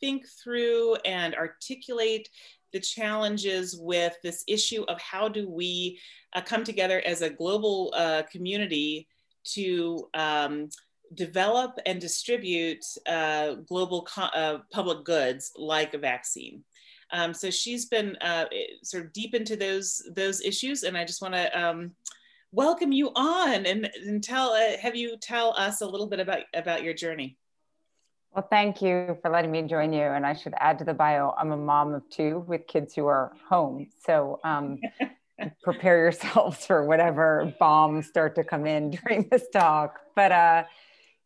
[0.00, 2.28] think through and articulate
[2.72, 5.98] the challenges with this issue of how do we
[6.34, 9.08] uh, come together as a global uh, community
[9.44, 10.68] to um,
[11.14, 16.62] develop and distribute uh, global uh, public goods like a vaccine.
[17.12, 18.46] Um, so she's been uh,
[18.82, 21.92] sort of deep into those those issues, and I just want to um,
[22.52, 26.40] welcome you on and, and tell uh, have you tell us a little bit about
[26.54, 27.36] about your journey.
[28.34, 30.02] Well, thank you for letting me join you.
[30.02, 33.06] And I should add to the bio, I'm a mom of two with kids who
[33.06, 33.88] are home.
[34.04, 34.78] So um,
[35.62, 40.00] prepare yourselves for whatever bombs start to come in during this talk.
[40.14, 40.64] But uh,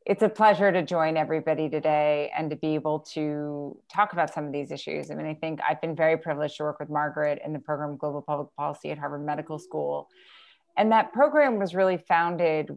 [0.06, 4.46] it's a pleasure to join everybody today and to be able to talk about some
[4.46, 5.10] of these issues.
[5.10, 7.90] I mean, I think I've been very privileged to work with Margaret in the program
[7.90, 10.08] of Global Public Policy at Harvard Medical School.
[10.76, 12.70] And that program was really founded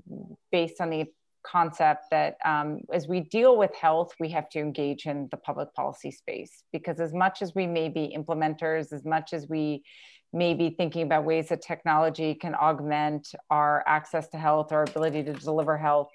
[0.51, 1.05] based on the
[1.45, 5.73] concept that um, as we deal with health, we have to engage in the public
[5.73, 6.63] policy space.
[6.71, 9.83] Because as much as we may be implementers, as much as we
[10.31, 15.23] may be thinking about ways that technology can augment our access to health, our ability
[15.23, 16.09] to deliver health,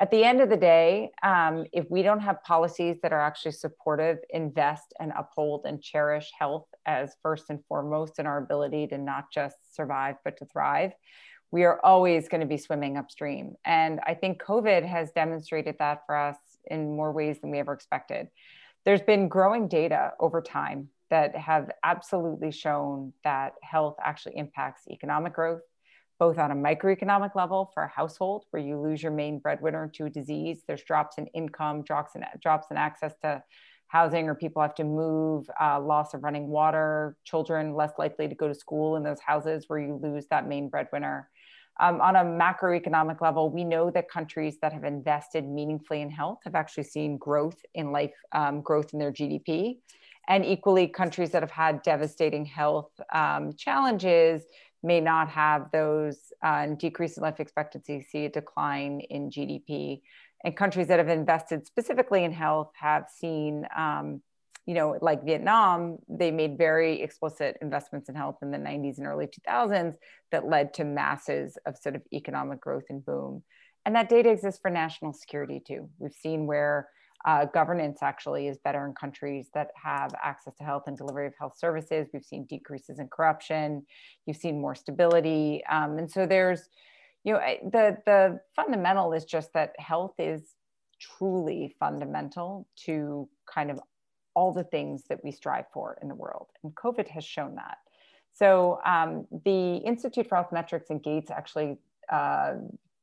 [0.00, 3.52] at the end of the day, um, if we don't have policies that are actually
[3.52, 8.98] supportive, invest and uphold and cherish health as first and foremost in our ability to
[8.98, 10.92] not just survive, but to thrive,
[11.50, 13.56] we are always going to be swimming upstream.
[13.66, 17.74] And I think COVID has demonstrated that for us in more ways than we ever
[17.74, 18.28] expected.
[18.86, 25.34] There's been growing data over time that have absolutely shown that health actually impacts economic
[25.34, 25.60] growth,
[26.20, 30.04] both on a microeconomic level for a household where you lose your main breadwinner to
[30.04, 30.62] a disease.
[30.68, 33.42] There's drops in income, drops in drops in access to
[33.88, 38.34] housing, or people have to move, uh, loss of running water, children less likely to
[38.34, 41.28] go to school in those houses where you lose that main breadwinner.
[41.80, 46.40] Um, on a macroeconomic level, we know that countries that have invested meaningfully in health
[46.44, 49.78] have actually seen growth in life, um, growth in their GDP.
[50.28, 54.44] And equally, countries that have had devastating health um, challenges
[54.82, 60.00] may not have those uh, decrease in life expectancy, see a decline in GDP.
[60.42, 64.22] And countries that have invested specifically in health have seen um,
[64.66, 69.06] you know, like Vietnam, they made very explicit investments in health in the 90s and
[69.06, 69.94] early 2000s
[70.30, 73.42] that led to masses of sort of economic growth and boom.
[73.84, 75.88] And that data exists for national security too.
[75.98, 76.88] We've seen where
[77.24, 81.34] uh, governance actually is better in countries that have access to health and delivery of
[81.38, 82.08] health services.
[82.12, 83.84] We've seen decreases in corruption.
[84.26, 85.62] You've seen more stability.
[85.70, 86.68] Um, and so there's,
[87.24, 90.54] you know, the, the fundamental is just that health is
[91.00, 93.80] truly fundamental to kind of
[94.34, 96.46] all the things that we strive for in the world.
[96.62, 97.78] And COVID has shown that.
[98.32, 101.78] So um, the Institute for Health Metrics and Gates actually
[102.10, 102.54] uh,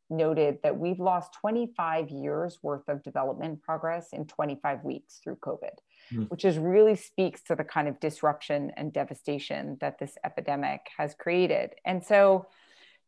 [0.10, 5.78] noted that we've lost 25 years worth of development progress in 25 weeks through COVID,
[6.14, 6.30] mm.
[6.30, 11.14] which is really speaks to the kind of disruption and devastation that this epidemic has
[11.16, 11.76] created.
[11.86, 12.48] And so,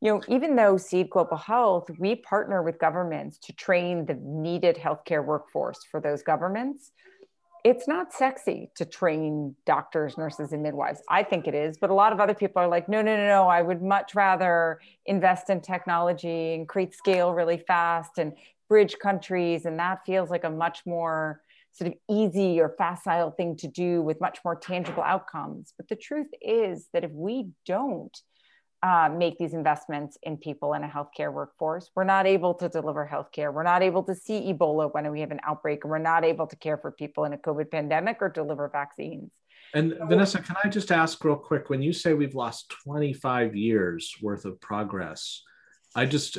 [0.01, 4.77] you know, even though Seed Global Health, we partner with governments to train the needed
[4.77, 6.91] healthcare workforce for those governments
[7.63, 11.01] it's not sexy to train doctors, nurses, and midwives.
[11.09, 13.27] I think it is, but a lot of other people are like, no, no, no,
[13.27, 13.47] no.
[13.47, 18.33] I would much rather invest in technology and create scale really fast and
[18.67, 19.65] bridge countries.
[19.65, 21.41] And that feels like a much more
[21.71, 25.73] sort of easy or facile thing to do with much more tangible outcomes.
[25.77, 28.17] But the truth is that if we don't
[28.81, 31.89] uh, make these investments in people in a healthcare workforce.
[31.95, 33.53] We're not able to deliver healthcare.
[33.53, 36.47] We're not able to see Ebola when we have an outbreak, and we're not able
[36.47, 39.31] to care for people in a COVID pandemic or deliver vaccines.
[39.73, 43.55] And so, Vanessa, can I just ask real quick when you say we've lost 25
[43.55, 45.43] years worth of progress,
[45.95, 46.37] I just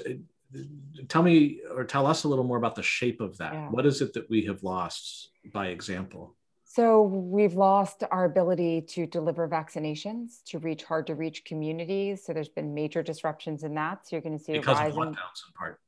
[1.09, 3.53] tell me or tell us a little more about the shape of that.
[3.53, 3.68] Yeah.
[3.68, 6.37] What is it that we have lost by example?
[6.72, 12.24] So we've lost our ability to deliver vaccinations to reach hard to reach communities.
[12.24, 14.06] So there's been major disruptions in that.
[14.06, 15.80] So you're going to see because a rise of lockdowns in part.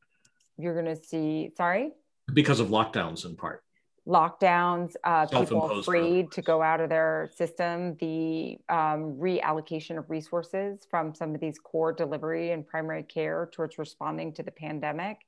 [0.59, 1.93] You're going to see, sorry,
[2.35, 3.63] because of lockdowns in part.
[4.09, 10.81] Lockdowns, uh, people afraid to go out of their system, the um, reallocation of resources
[10.91, 15.19] from some of these core delivery and primary care towards responding to the pandemic.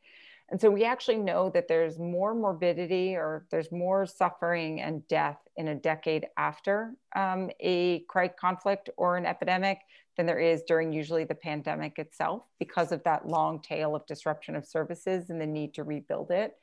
[0.50, 5.38] And so we actually know that there's more morbidity or there's more suffering and death
[5.56, 8.04] in a decade after um, a
[8.38, 9.78] conflict or an epidemic
[10.16, 14.54] than there is during usually the pandemic itself because of that long tail of disruption
[14.54, 16.54] of services and the need to rebuild it.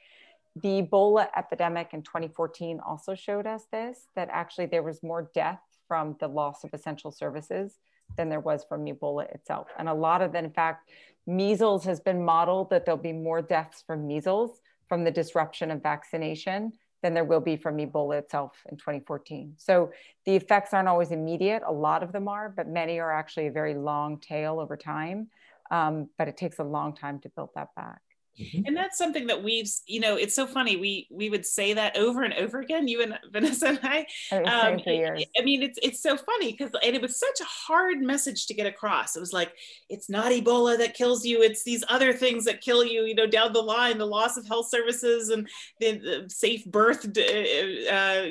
[0.56, 5.62] The Ebola epidemic in 2014 also showed us this that actually there was more death
[5.88, 7.80] from the loss of essential services
[8.17, 9.67] than there was from Ebola itself.
[9.78, 10.89] And a lot of that, in fact,
[11.28, 15.82] measles has been modeled that there'll be more deaths from measles from the disruption of
[15.82, 19.54] vaccination than there will be from Ebola itself in 2014.
[19.58, 19.91] So
[20.26, 21.63] the effects aren't always immediate.
[21.65, 25.28] A lot of them are, but many are actually a very long tail over time.
[25.71, 28.02] Um, but it takes a long time to build that back.
[28.39, 28.62] Mm-hmm.
[28.65, 30.78] And that's something that we've, you know, it's so funny.
[30.78, 32.88] We we would say that over and over again.
[32.88, 34.06] You and Vanessa and I.
[34.32, 38.48] Um, I mean, it's it's so funny because and it was such a hard message
[38.48, 39.15] to get across.
[39.15, 39.54] It was like
[39.89, 43.04] it's not Ebola that kills you; it's these other things that kill you.
[43.04, 45.48] You know, down the line, the loss of health services and
[45.80, 47.06] the, the safe birth.
[47.06, 48.26] Uh,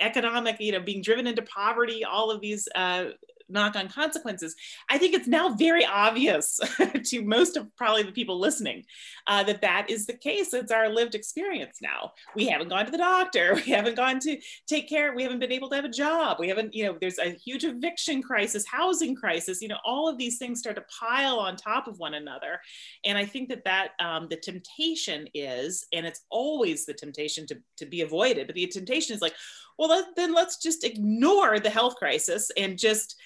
[0.00, 3.04] economic, you know, being driven into poverty, all of these uh,
[3.50, 4.54] knock on consequences.
[4.88, 6.58] I think it's now very obvious
[7.04, 8.84] to most of probably the people listening
[9.26, 10.52] uh, that that is the case.
[10.54, 12.12] It's our lived experience now.
[12.34, 13.60] We haven't gone to the doctor.
[13.70, 15.14] We haven't gone to take care.
[15.14, 16.38] We haven't been able to have a job.
[16.40, 19.60] We haven't, you know, there's a huge eviction crisis, housing crisis.
[19.60, 22.60] You know, all of these things start to pile on top of one another.
[23.04, 27.58] And I think that that um, the temptation is, and it's always the temptation to,
[27.76, 29.34] to be avoided, but the temptation is like,
[29.78, 33.16] well, then let's just ignore the health crisis and just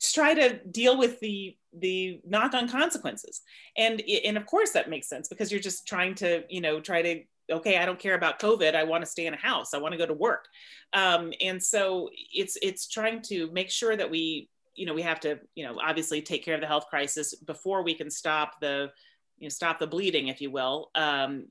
[0.00, 3.42] try to deal with the the knock-on consequences.
[3.76, 7.02] And and of course that makes sense because you're just trying to you know try
[7.02, 8.74] to okay i don't care about covid.
[8.74, 9.74] I want to stay in a house.
[9.74, 10.46] I want to go to work.
[10.92, 15.20] Um, and so it's it's trying to make sure that we you know we have
[15.20, 18.90] to you know obviously take care of the health crisis before we can stop the
[19.38, 21.46] you know stop the bleeding if you will um,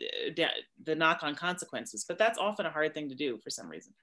[0.85, 2.05] the knock-on consequences.
[2.07, 3.93] But that's often a hard thing to do for some reason.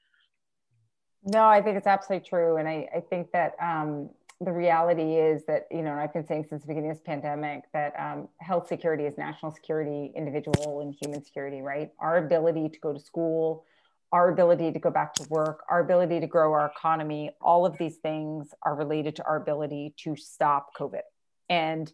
[1.24, 2.56] No i think it's absolutely true.
[2.56, 6.46] And i, I think that um, the reality is that, you know, I've been saying
[6.48, 10.94] since the beginning of this pandemic that um, health security is national security, individual and
[11.00, 11.90] human security, right?
[11.98, 13.64] Our ability to go to school,
[14.12, 17.78] our ability to go back to work, our ability to grow our economy, all of
[17.78, 21.02] these things are related to our ability to stop COVID.
[21.48, 21.90] And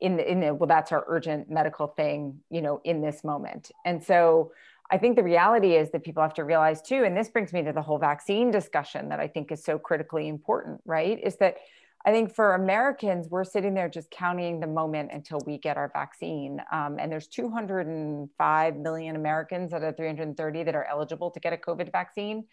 [0.00, 3.72] in the, in the, well, that's our urgent medical thing, you know, in this moment.
[3.84, 4.52] And so
[4.90, 7.62] I think the reality is that people have to realize too, and this brings me
[7.62, 11.18] to the whole vaccine discussion that I think is so critically important, right?
[11.22, 11.56] Is that
[12.04, 15.90] I think for Americans, we're sitting there just counting the moment until we get our
[15.92, 16.62] vaccine.
[16.72, 21.58] Um, and there's 205 million Americans out of 330 that are eligible to get a
[21.58, 22.44] COVID vaccine.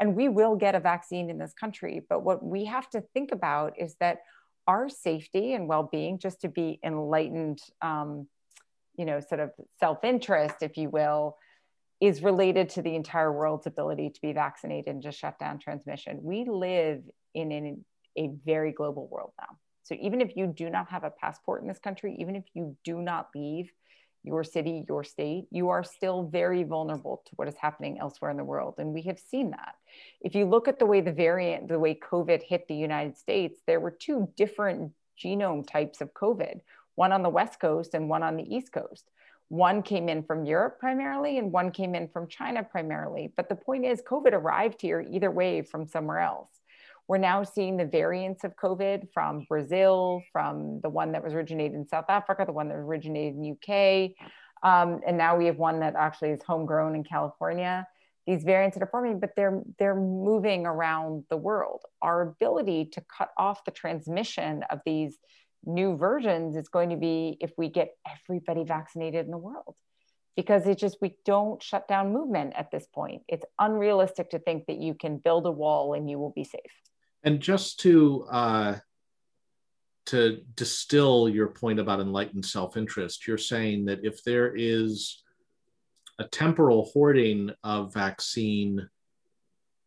[0.00, 2.02] And we will get a vaccine in this country.
[2.08, 4.20] But what we have to think about is that
[4.66, 8.26] our safety and well being, just to be enlightened, um,
[8.96, 11.36] you know, sort of self interest, if you will,
[12.00, 16.20] is related to the entire world's ability to be vaccinated and just shut down transmission.
[16.22, 17.02] We live
[17.34, 17.84] in an
[18.16, 19.56] a very global world now.
[19.82, 22.76] So even if you do not have a passport in this country, even if you
[22.84, 23.70] do not leave
[24.22, 28.38] your city, your state, you are still very vulnerable to what is happening elsewhere in
[28.38, 28.74] the world.
[28.78, 29.74] And we have seen that.
[30.22, 33.60] If you look at the way the variant, the way COVID hit the United States,
[33.66, 36.60] there were two different genome types of COVID,
[36.94, 39.10] one on the West Coast and one on the East Coast.
[39.48, 43.30] One came in from Europe primarily, and one came in from China primarily.
[43.36, 46.48] But the point is, COVID arrived here either way from somewhere else.
[47.06, 51.74] We're now seeing the variants of COVID from Brazil, from the one that was originated
[51.74, 54.12] in South Africa, the one that originated in UK.
[54.62, 57.86] Um, and now we have one that actually is homegrown in California.
[58.26, 61.82] These variants that are forming, but they're they're moving around the world.
[62.00, 65.18] Our ability to cut off the transmission of these
[65.66, 69.74] new versions is going to be if we get everybody vaccinated in the world
[70.36, 74.66] because it's just we don't shut down movement at this point it's unrealistic to think
[74.66, 76.60] that you can build a wall and you will be safe
[77.24, 78.76] and just to uh,
[80.06, 85.22] to distill your point about enlightened self-interest, you're saying that if there is
[86.18, 88.86] a temporal hoarding of vaccine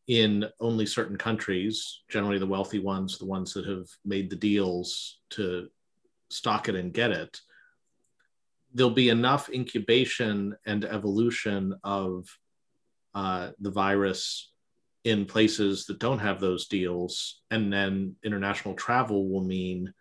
[0.08, 5.20] in only certain countries, generally the wealthy ones, the ones that have made the deals
[5.30, 5.68] to
[6.30, 7.40] stock it and get it,
[8.74, 12.28] there'll be enough incubation and evolution of
[13.14, 14.52] uh, the virus
[15.08, 17.42] in places that don't have those deals.
[17.50, 19.94] And then international travel will mean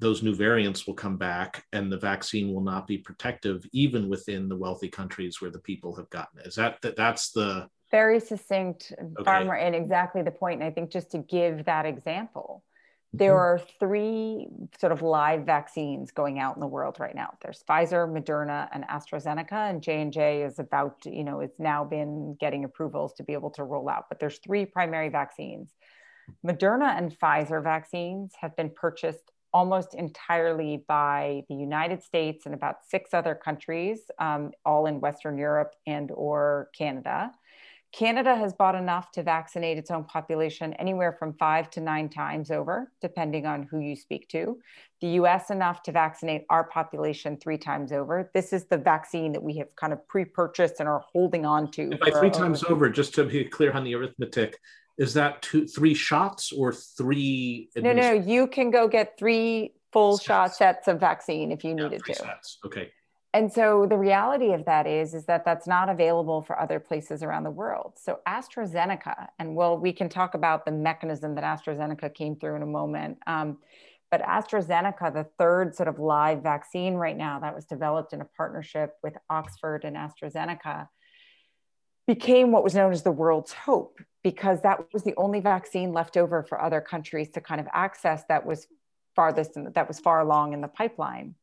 [0.00, 4.50] those new variants will come back and the vaccine will not be protective even within
[4.50, 6.46] the wealthy countries where the people have gotten it.
[6.46, 9.24] Is that, that that's the very succinct okay.
[9.24, 10.60] farmer and exactly the point.
[10.60, 12.62] And I think just to give that example,
[13.12, 13.62] there mm-hmm.
[13.62, 14.46] are three
[14.78, 17.34] sort of live vaccines going out in the world right now.
[17.42, 21.58] There's Pfizer, Moderna, and AstraZeneca, and J and J is about to, you know, it's
[21.58, 24.04] now been getting approvals to be able to roll out.
[24.08, 25.70] But there's three primary vaccines.
[26.46, 32.84] Moderna and Pfizer vaccines have been purchased almost entirely by the United States and about
[32.86, 37.32] six other countries, um, all in Western Europe and or Canada.
[37.92, 42.50] Canada has bought enough to vaccinate its own population anywhere from five to nine times
[42.50, 44.58] over, depending on who you speak to.
[45.00, 48.30] The US enough to vaccinate our population three times over.
[48.32, 51.70] This is the vaccine that we have kind of pre purchased and are holding on
[51.72, 51.90] to.
[51.98, 54.56] By three times over, just to be clear on the arithmetic,
[54.96, 57.70] is that two, three shots or three?
[57.74, 60.26] No, no, you can go get three full sets.
[60.26, 62.14] shot sets of vaccine if you yeah, needed to.
[62.14, 62.58] Sets.
[62.64, 62.92] Okay
[63.32, 67.22] and so the reality of that is is that that's not available for other places
[67.22, 67.92] around the world.
[67.96, 72.62] So astrazeneca and well we can talk about the mechanism that astrazeneca came through in
[72.62, 73.58] a moment um,
[74.10, 78.24] but astrazeneca the third sort of live vaccine right now that was developed in a
[78.36, 80.88] partnership with oxford and astrazeneca
[82.08, 86.16] became what was known as the world's hope because that was the only vaccine left
[86.16, 88.66] over for other countries to kind of access that was
[89.14, 91.36] farthest in, that was far along in the pipeline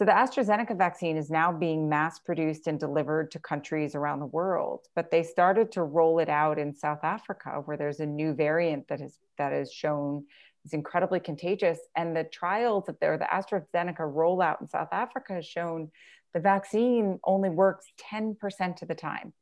[0.00, 4.24] so the AstraZeneca vaccine is now being mass produced and delivered to countries around the
[4.24, 8.32] world, but they started to roll it out in South Africa where there's a new
[8.32, 10.24] variant that is that is shown
[10.64, 15.44] is incredibly contagious and the trials that there the AstraZeneca rollout in South Africa has
[15.44, 15.90] shown
[16.32, 19.34] the vaccine only works 10% of the time.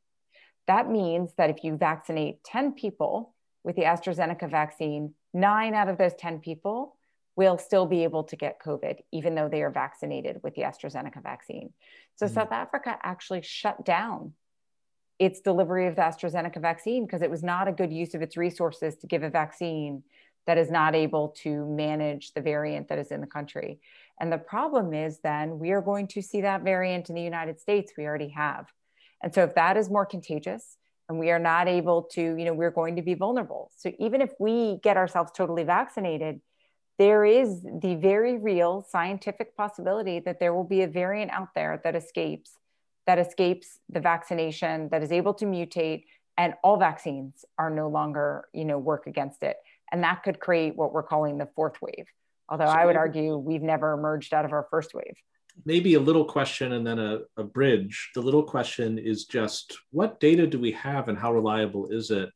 [0.67, 3.33] That means that if you vaccinate 10 people
[3.63, 6.98] with the AstraZeneca vaccine, 9 out of those 10 people
[7.39, 11.23] will still be able to get COVID, even though they are vaccinated with the AstraZeneca
[11.23, 11.73] vaccine.
[12.17, 12.35] So mm-hmm.
[12.35, 14.33] South Africa actually shut down
[15.21, 18.37] its delivery of the AstraZeneca vaccine because it was not a good use of its
[18.37, 20.03] resources to give a vaccine
[20.49, 23.79] that is not able to manage the variant that is in the country.
[24.19, 27.61] And the problem is then we are going to see that variant in the United
[27.61, 27.93] States.
[27.97, 28.67] We already have.
[29.23, 30.77] And so if that is more contagious,
[31.09, 33.71] and we are not able to, you know, we're going to be vulnerable.
[33.77, 36.41] So even if we get ourselves totally vaccinated,
[36.99, 41.81] there is the very real scientific possibility that there will be a variant out there
[41.85, 42.53] that escapes
[43.07, 46.05] that escapes the vaccination that is able to mutate
[46.37, 49.57] and all vaccines are no longer you know work against it.
[49.91, 52.07] And that could create what we're calling the fourth wave.
[52.49, 55.17] Although so i would argue we've never emerged out of our first wave.
[55.65, 58.11] Maybe a little question and then a, a bridge.
[58.15, 62.31] The little question is just what data do we have and how reliable is it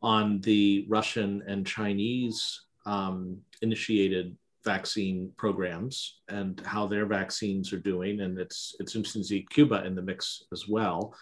[0.00, 8.20] on the russian and chinese um, initiated vaccine programs and how their vaccines are doing,
[8.20, 11.14] and it's it's interesting to see Cuba in the mix as well.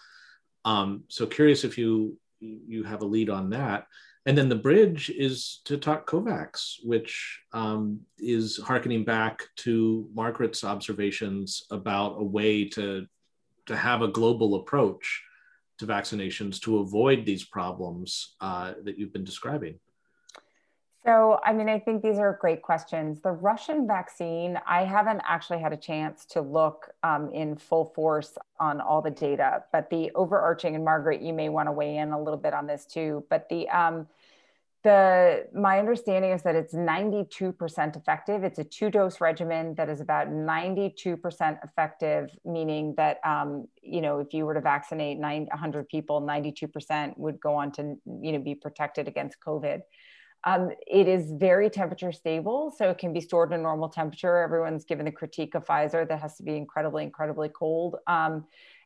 [0.65, 3.87] Um, so curious if you you have a lead on that.
[4.27, 10.65] And then the bridge is to talk COVAX, which um, is harkening back to Margaret's
[10.65, 13.07] observations about a way to,
[13.67, 15.23] to have a global approach
[15.79, 19.79] to vaccinations to avoid these problems uh, that you've been describing.
[21.07, 23.21] So, I mean, I think these are great questions.
[23.21, 28.37] The Russian vaccine, I haven't actually had a chance to look um, in full force
[28.59, 32.11] on all the data, but the overarching, and Margaret, you may want to weigh in
[32.11, 34.05] a little bit on this too, but the, um,
[34.83, 38.43] the my understanding is that it's 92% effective.
[38.43, 44.19] It's a two dose regimen that is about 92% effective, meaning that um, you know
[44.19, 48.55] if you were to vaccinate 900 people, 92% would go on to you know be
[48.55, 49.81] protected against COVID.
[50.43, 54.37] Um, it is very temperature stable, so it can be stored in normal temperature.
[54.37, 57.97] Everyone's given the critique of Pfizer that has to be incredibly, incredibly cold.
[58.07, 58.45] Um,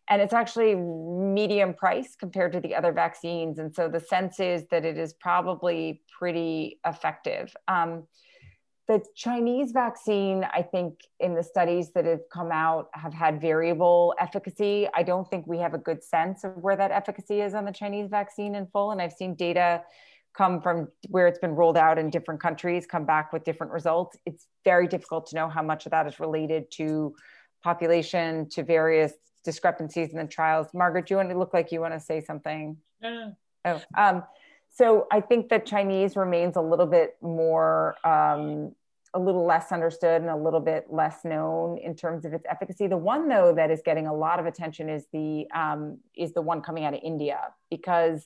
[0.10, 3.60] and it's actually medium price compared to the other vaccines.
[3.60, 7.56] And so the sense is that it is probably pretty effective.
[7.68, 8.08] Um,
[8.88, 14.14] the Chinese vaccine, I think, in the studies that have come out, have had variable
[14.20, 14.88] efficacy.
[14.94, 17.72] I don't think we have a good sense of where that efficacy is on the
[17.72, 18.92] Chinese vaccine in full.
[18.92, 19.84] And I've seen data
[20.34, 24.18] come from where it's been rolled out in different countries come back with different results
[24.26, 27.14] it's very difficult to know how much of that is related to
[27.64, 29.14] population to various
[29.44, 32.22] discrepancies in the trials margaret do you want to look like you want to say
[32.22, 33.36] something no.
[33.66, 34.24] oh um,
[34.74, 38.74] so i think that chinese remains a little bit more um,
[39.14, 42.88] a little less understood and a little bit less known in terms of its efficacy.
[42.88, 46.42] The one though that is getting a lot of attention is the um, is the
[46.42, 48.26] one coming out of India because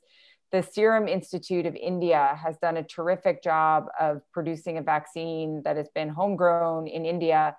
[0.55, 5.75] the Serum Institute of India has done a terrific job of producing a vaccine that
[5.75, 7.57] has been homegrown in India.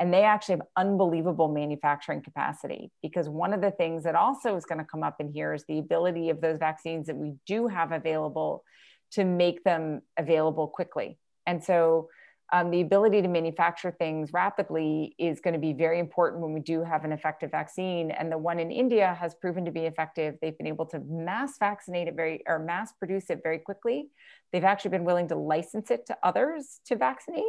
[0.00, 4.64] And they actually have unbelievable manufacturing capacity because one of the things that also is
[4.64, 7.66] going to come up in here is the ability of those vaccines that we do
[7.66, 8.64] have available
[9.10, 11.18] to make them available quickly.
[11.46, 12.08] And so
[12.50, 16.60] um, the ability to manufacture things rapidly is going to be very important when we
[16.60, 18.10] do have an effective vaccine.
[18.10, 20.36] And the one in India has proven to be effective.
[20.40, 24.08] They've been able to mass vaccinate it very or mass produce it very quickly.
[24.50, 27.44] They've actually been willing to license it to others to vaccinate.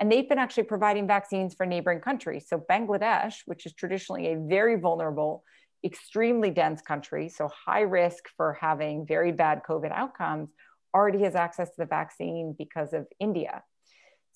[0.00, 2.46] And they've been actually providing vaccines for neighboring countries.
[2.46, 5.44] So Bangladesh, which is traditionally a very vulnerable,
[5.82, 10.50] extremely dense country, so high risk for having very bad COVID outcomes,
[10.94, 13.62] already has access to the vaccine because of India.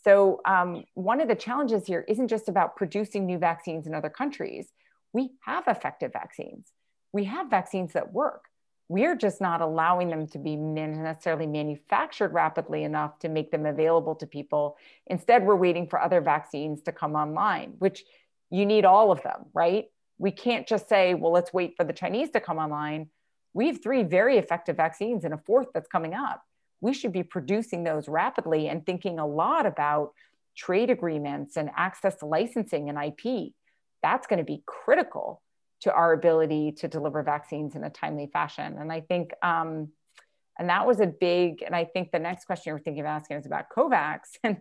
[0.07, 4.09] So, um, one of the challenges here isn't just about producing new vaccines in other
[4.09, 4.69] countries.
[5.13, 6.71] We have effective vaccines,
[7.13, 8.45] we have vaccines that work.
[8.89, 14.15] We're just not allowing them to be necessarily manufactured rapidly enough to make them available
[14.15, 14.77] to people.
[15.09, 18.05] Instead, we're waiting for other vaccines to come online, which
[18.49, 19.87] you need all of them, right?
[20.19, 23.11] We can't just say, well, let's wait for the Chinese to come online.
[23.55, 26.46] We have three very effective vaccines and a fourth that's coming up
[26.81, 30.13] we should be producing those rapidly and thinking a lot about
[30.57, 33.53] trade agreements and access to licensing and IP.
[34.03, 35.43] That's going to be critical
[35.83, 38.77] to our ability to deliver vaccines in a timely fashion.
[38.79, 39.89] And I think, um,
[40.59, 43.37] and that was a big, and I think the next question you're thinking of asking
[43.37, 44.21] is about COVAX.
[44.45, 44.59] And,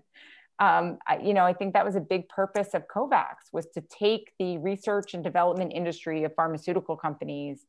[0.57, 3.81] um, I, you know, I think that was a big purpose of COVAX was to
[3.81, 7.65] take the research and development industry of pharmaceutical companies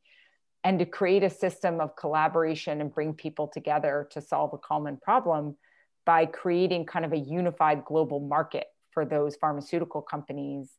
[0.64, 4.96] and to create a system of collaboration and bring people together to solve a common
[4.96, 5.57] problem
[6.04, 10.70] by creating kind of a unified global market for those pharmaceutical companies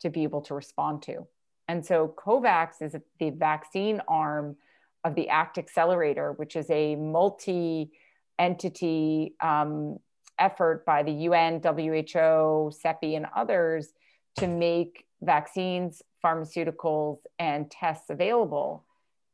[0.00, 1.26] to be able to respond to.
[1.68, 4.56] And so COVAX is the vaccine arm
[5.04, 7.90] of the ACT Accelerator, which is a multi
[8.38, 9.98] entity um,
[10.38, 13.92] effort by the UN, WHO, CEPI, and others
[14.36, 18.85] to make vaccines, pharmaceuticals, and tests available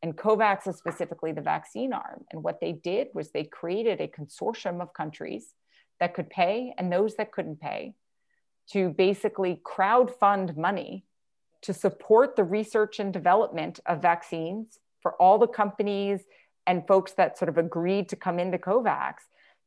[0.03, 2.25] and COVAX is specifically the vaccine arm.
[2.31, 5.55] And what they did was they created a consortium of countries
[6.01, 7.95] that could pay and those that couldn't pay
[8.73, 11.05] to basically crowd fund money
[11.63, 16.21] to support the research and development of vaccines for all the companies
[16.67, 19.15] and folks that sort of agreed to come into COVAX.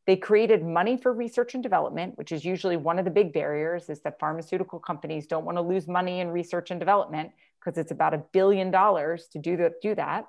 [0.07, 3.89] They created money for research and development, which is usually one of the big barriers
[3.89, 7.91] is that pharmaceutical companies don't want to lose money in research and development because it's
[7.91, 10.25] about a billion dollars to do, the, do that.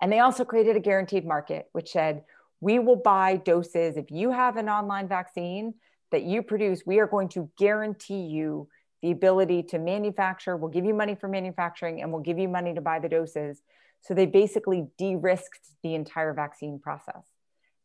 [0.00, 2.22] And they also created a guaranteed market, which said,
[2.60, 3.96] we will buy doses.
[3.96, 5.74] If you have an online vaccine
[6.12, 8.68] that you produce, we are going to guarantee you
[9.02, 10.56] the ability to manufacture.
[10.56, 13.60] We'll give you money for manufacturing and we'll give you money to buy the doses.
[14.02, 17.31] So they basically de risked the entire vaccine process.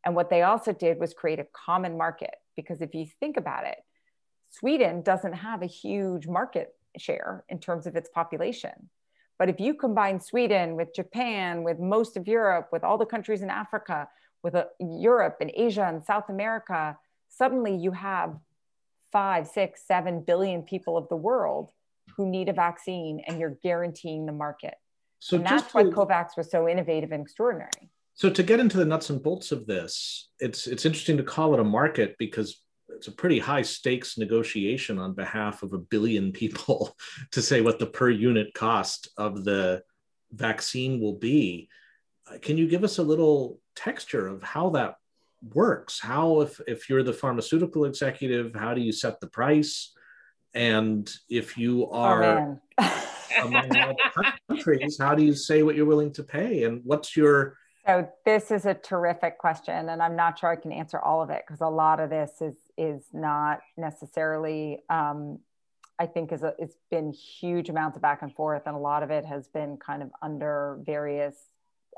[0.08, 3.66] And what they also did was create a common market because if you think about
[3.66, 3.76] it,
[4.48, 8.88] Sweden doesn't have a huge market share in terms of its population.
[9.38, 13.42] But if you combine Sweden with Japan, with most of Europe, with all the countries
[13.42, 14.08] in Africa,
[14.42, 16.96] with uh, Europe and Asia and South America,
[17.28, 18.34] suddenly you have
[19.12, 21.70] five, six, seven billion people of the world
[22.16, 24.76] who need a vaccine, and you're guaranteeing the market.
[25.18, 27.90] So and that's why COVAX was so innovative and extraordinary.
[28.18, 31.54] So to get into the nuts and bolts of this, it's it's interesting to call
[31.54, 36.32] it a market because it's a pretty high stakes negotiation on behalf of a billion
[36.32, 36.96] people
[37.30, 39.84] to say what the per unit cost of the
[40.32, 41.68] vaccine will be.
[42.28, 44.96] Uh, can you give us a little texture of how that
[45.54, 46.00] works?
[46.00, 49.92] How, if, if you're the pharmaceutical executive, how do you set the price?
[50.54, 53.04] And if you oh, are oh,
[53.44, 53.94] among all
[54.48, 56.64] countries, how do you say what you're willing to pay?
[56.64, 57.56] And what's your
[57.88, 61.30] so this is a terrific question, and I'm not sure I can answer all of
[61.30, 64.82] it because a lot of this is is not necessarily.
[64.90, 65.38] Um,
[66.00, 69.02] I think is a, it's been huge amounts of back and forth, and a lot
[69.02, 71.34] of it has been kind of under various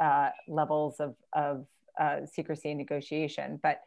[0.01, 1.67] uh, levels of of
[2.01, 3.59] uh, secrecy and negotiation.
[3.61, 3.83] But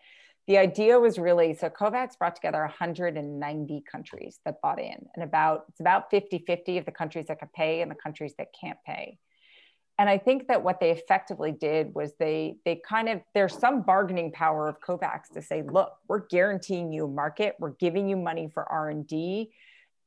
[0.46, 5.66] the idea was really so COVAX brought together 190 countries that bought in, and about
[5.70, 8.80] it's about 50 50 of the countries that could pay and the countries that can't
[8.86, 9.18] pay
[10.00, 13.84] and I think that what they effectively did was they they kind of there's some
[13.84, 18.18] bargaining power of COVAX to say, look, we're guaranteeing you a market, we're giving you
[18.18, 18.90] money for R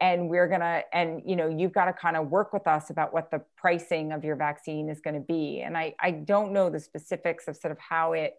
[0.00, 3.14] and we're gonna and you know you've got to kind of work with us about
[3.14, 5.60] what the pricing of your vaccine is going to be.
[5.60, 8.34] And I I don't know the specifics of sort of how it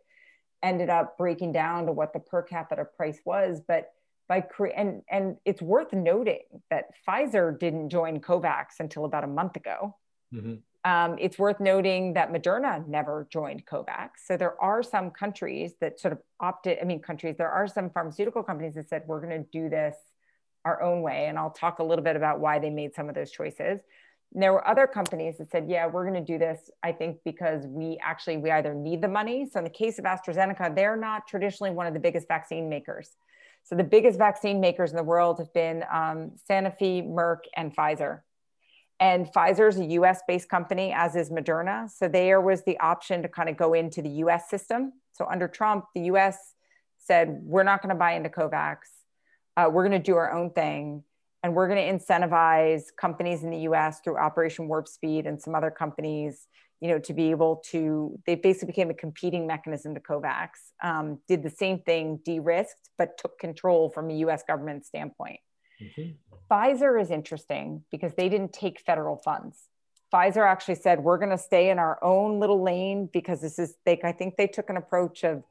[0.61, 3.91] ended up breaking down to what the per capita price was, but
[4.27, 9.27] by cre- and and it's worth noting that Pfizer didn't join COVAX until about a
[9.27, 9.95] month ago.
[10.33, 10.55] Mm-hmm.
[10.87, 14.09] Um, it's worth noting that Moderna never joined COVAX.
[14.25, 16.77] So there are some countries that sort of opted.
[16.81, 17.35] I mean, countries.
[17.37, 19.95] There are some pharmaceutical companies that said we're going to do this
[20.63, 23.15] our own way, and I'll talk a little bit about why they made some of
[23.15, 23.81] those choices.
[24.33, 27.17] And there were other companies that said, yeah, we're going to do this, I think,
[27.25, 29.47] because we actually, we either need the money.
[29.51, 33.09] So in the case of AstraZeneca, they're not traditionally one of the biggest vaccine makers.
[33.63, 38.21] So the biggest vaccine makers in the world have been um, Sanofi, Merck, and Pfizer.
[38.99, 41.89] And Pfizer is a US based company, as is Moderna.
[41.89, 44.93] So there was the option to kind of go into the US system.
[45.13, 46.37] So under Trump, the US
[46.97, 48.77] said, we're not going to buy into COVAX.
[49.55, 51.03] Uh, we're going to do our own thing.
[51.43, 55.53] And we're going to incentivize companies in the US through Operation Warp Speed and some
[55.55, 56.47] other companies
[56.79, 60.49] you know, to be able to, they basically became a competing mechanism to COVAX,
[60.83, 65.39] um, did the same thing, de risked, but took control from a US government standpoint.
[65.81, 66.11] Mm-hmm.
[66.49, 69.69] Pfizer is interesting because they didn't take federal funds.
[70.13, 73.75] Pfizer actually said, we're going to stay in our own little lane because this is,
[73.85, 75.43] they, I think they took an approach of,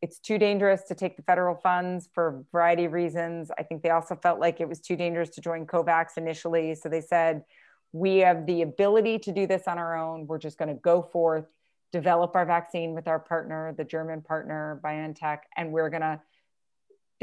[0.00, 3.50] it's too dangerous to take the federal funds for a variety of reasons.
[3.58, 6.74] I think they also felt like it was too dangerous to join COVAX initially.
[6.74, 7.44] So they said,
[7.92, 10.26] we have the ability to do this on our own.
[10.26, 11.46] We're just going to go forth,
[11.92, 16.20] develop our vaccine with our partner, the German partner, BioNTech, and we're going to,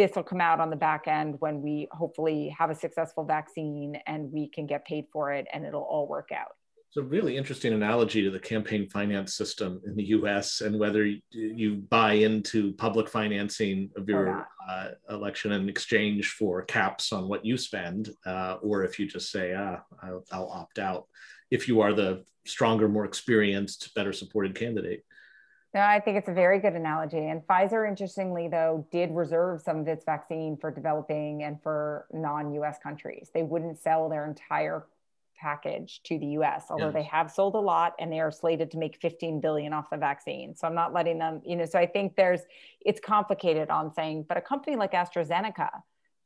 [0.01, 3.95] this will come out on the back end when we hopefully have a successful vaccine
[4.07, 6.55] and we can get paid for it and it'll all work out.
[6.87, 11.05] It's a really interesting analogy to the campaign finance system in the US and whether
[11.29, 17.45] you buy into public financing of your uh, election in exchange for caps on what
[17.45, 21.05] you spend, uh, or if you just say, ah, I'll, I'll opt out
[21.51, 25.03] if you are the stronger, more experienced, better supported candidate.
[25.74, 27.30] No, I think it's a very good analogy.
[27.30, 32.53] And Pfizer, interestingly, though, did reserve some of its vaccine for developing and for non
[32.55, 33.32] US countries.
[33.34, 34.86] They wouldn't sell their entire
[35.41, 36.93] package to the US, although yes.
[36.93, 39.97] they have sold a lot and they are slated to make 15 billion off the
[39.97, 40.55] vaccine.
[40.55, 42.41] So I'm not letting them, you know, so I think there's,
[42.86, 45.69] it's complicated on saying, but a company like AstraZeneca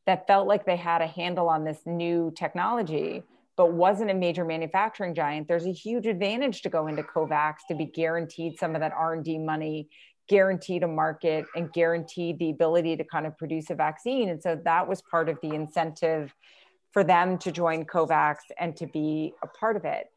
[0.06, 3.24] that felt like they had a handle on this new technology,
[3.58, 7.76] but wasn't a major manufacturing giant, there's a huge advantage to go into COVAX to
[7.76, 9.90] be guaranteed some of that R&D money,
[10.28, 14.30] guaranteed a market and guaranteed the ability to kind of produce a vaccine.
[14.30, 16.34] And so that was part of the incentive
[16.92, 20.08] for them to join COVAX and to be a part of it.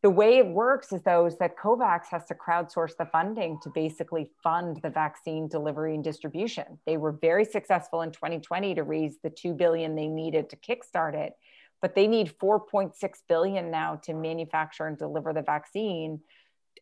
[0.00, 3.70] The way it works is though is that COVAX has to crowdsource the funding to
[3.70, 6.78] basically fund the vaccine delivery and distribution.
[6.86, 11.14] They were very successful in 2020 to raise the 2 billion they needed to kickstart
[11.14, 11.32] it,
[11.80, 12.92] but they need 4.6
[13.28, 16.20] billion now to manufacture and deliver the vaccine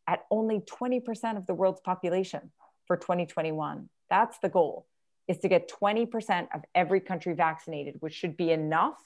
[0.06, 2.52] at only 20% of the world's population
[2.86, 3.88] for 2021.
[4.08, 4.86] That's the goal
[5.28, 8.96] is to get 20% of every country vaccinated, which should be enough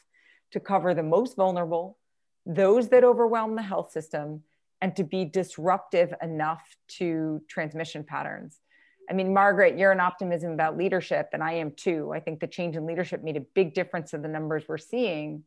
[0.52, 1.96] to cover the most vulnerable,
[2.44, 4.42] those that overwhelm the health system,
[4.82, 8.60] and to be disruptive enough to transmission patterns.
[9.08, 12.12] I mean, Margaret, you're an optimism about leadership, and I am too.
[12.14, 15.44] I think the change in leadership made a big difference in the numbers we're seeing.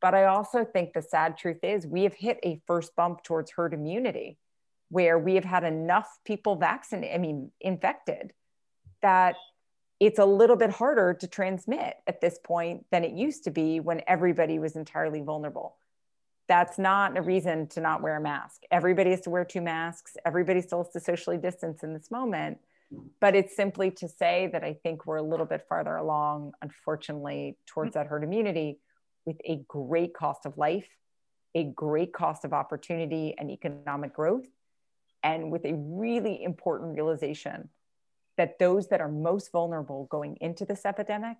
[0.00, 3.50] But I also think the sad truth is we have hit a first bump towards
[3.52, 4.38] herd immunity
[4.88, 8.32] where we have had enough people vaccinated, I mean, infected,
[9.02, 9.36] that
[9.98, 13.80] it's a little bit harder to transmit at this point than it used to be
[13.80, 15.76] when everybody was entirely vulnerable.
[16.48, 18.62] That's not a reason to not wear a mask.
[18.70, 20.16] Everybody has to wear two masks.
[20.24, 22.58] Everybody still has to socially distance in this moment.
[23.20, 27.56] But it's simply to say that I think we're a little bit farther along, unfortunately,
[27.66, 27.94] towards mm.
[27.94, 28.78] that herd immunity
[29.26, 30.88] with a great cost of life,
[31.54, 34.46] a great cost of opportunity and economic growth,
[35.22, 37.68] and with a really important realization
[38.36, 41.36] that those that are most vulnerable going into this epidemic,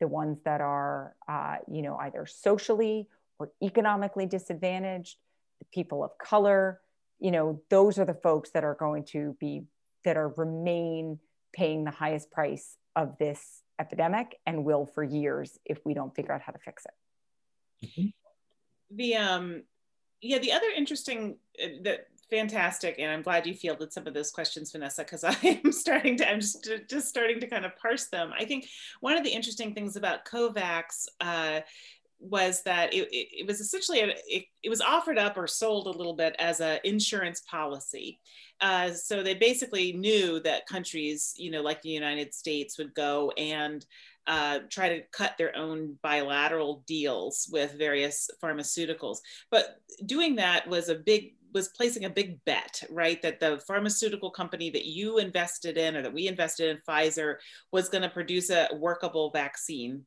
[0.00, 3.08] the ones that are, uh, you know, either socially
[3.38, 5.16] or economically disadvantaged,
[5.58, 6.80] the people of color,
[7.20, 9.62] you know, those are the folks that are going to be,
[10.04, 11.18] that are remain
[11.52, 16.32] paying the highest price of this epidemic and will for years if we don't figure
[16.32, 16.92] out how to fix it.
[17.84, 18.06] Mm-hmm.
[18.96, 19.62] The, um,
[20.20, 24.30] yeah, the other interesting, uh, that fantastic and i'm glad you fielded some of those
[24.30, 28.32] questions vanessa because i'm starting to i'm just just starting to kind of parse them
[28.38, 28.66] i think
[29.00, 31.60] one of the interesting things about covax uh,
[32.18, 35.86] was that it, it, it was essentially a, it, it, was offered up or sold
[35.88, 38.18] a little bit as an insurance policy
[38.62, 43.30] uh, so they basically knew that countries you know like the united states would go
[43.36, 43.84] and
[44.26, 49.18] uh, try to cut their own bilateral deals with various pharmaceuticals
[49.50, 53.20] but doing that was a big was placing a big bet, right?
[53.22, 57.36] That the pharmaceutical company that you invested in or that we invested in, Pfizer,
[57.70, 60.04] was going to produce a workable vaccine.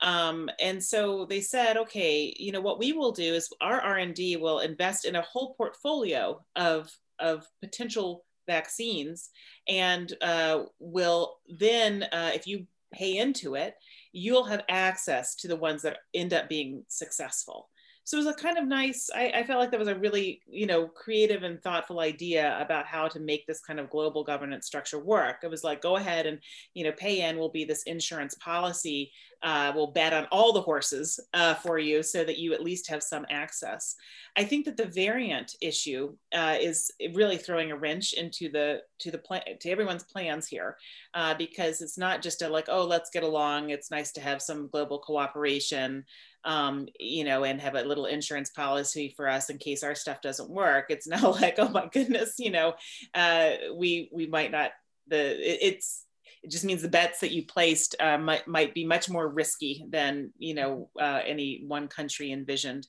[0.00, 4.36] Um, and so they said, okay, you know, what we will do is our R&D
[4.36, 9.30] will invest in a whole portfolio of, of potential vaccines
[9.68, 13.74] and uh, will then, uh, if you pay into it,
[14.12, 17.68] you'll have access to the ones that end up being successful
[18.06, 20.40] so it was a kind of nice I, I, felt like that was a really
[20.46, 24.64] you know creative and thoughtful idea about how to make this kind of global governance
[24.64, 25.38] structure work.
[25.42, 26.38] It was like go ahead and
[26.72, 29.10] you know pay in will be this insurance policy
[29.42, 32.88] uh, will bet on all the horses uh, for you so that you at least
[32.88, 33.96] have some access.
[34.36, 39.10] I think that the variant issue uh, is really throwing a wrench into the to
[39.10, 40.76] the plan to everyone's plans here
[41.14, 43.70] uh, because it's not just a like oh let's get along.
[43.70, 46.04] It's nice to have some global cooperation
[46.46, 50.22] um, you know, and have a little insurance policy for us in case our stuff
[50.22, 50.86] doesn't work.
[50.88, 52.74] It's now like, oh my goodness, you know,
[53.14, 54.70] uh, we we might not.
[55.08, 56.04] The it, it's
[56.42, 59.84] it just means the bets that you placed uh, might might be much more risky
[59.90, 62.86] than you know uh, any one country envisioned.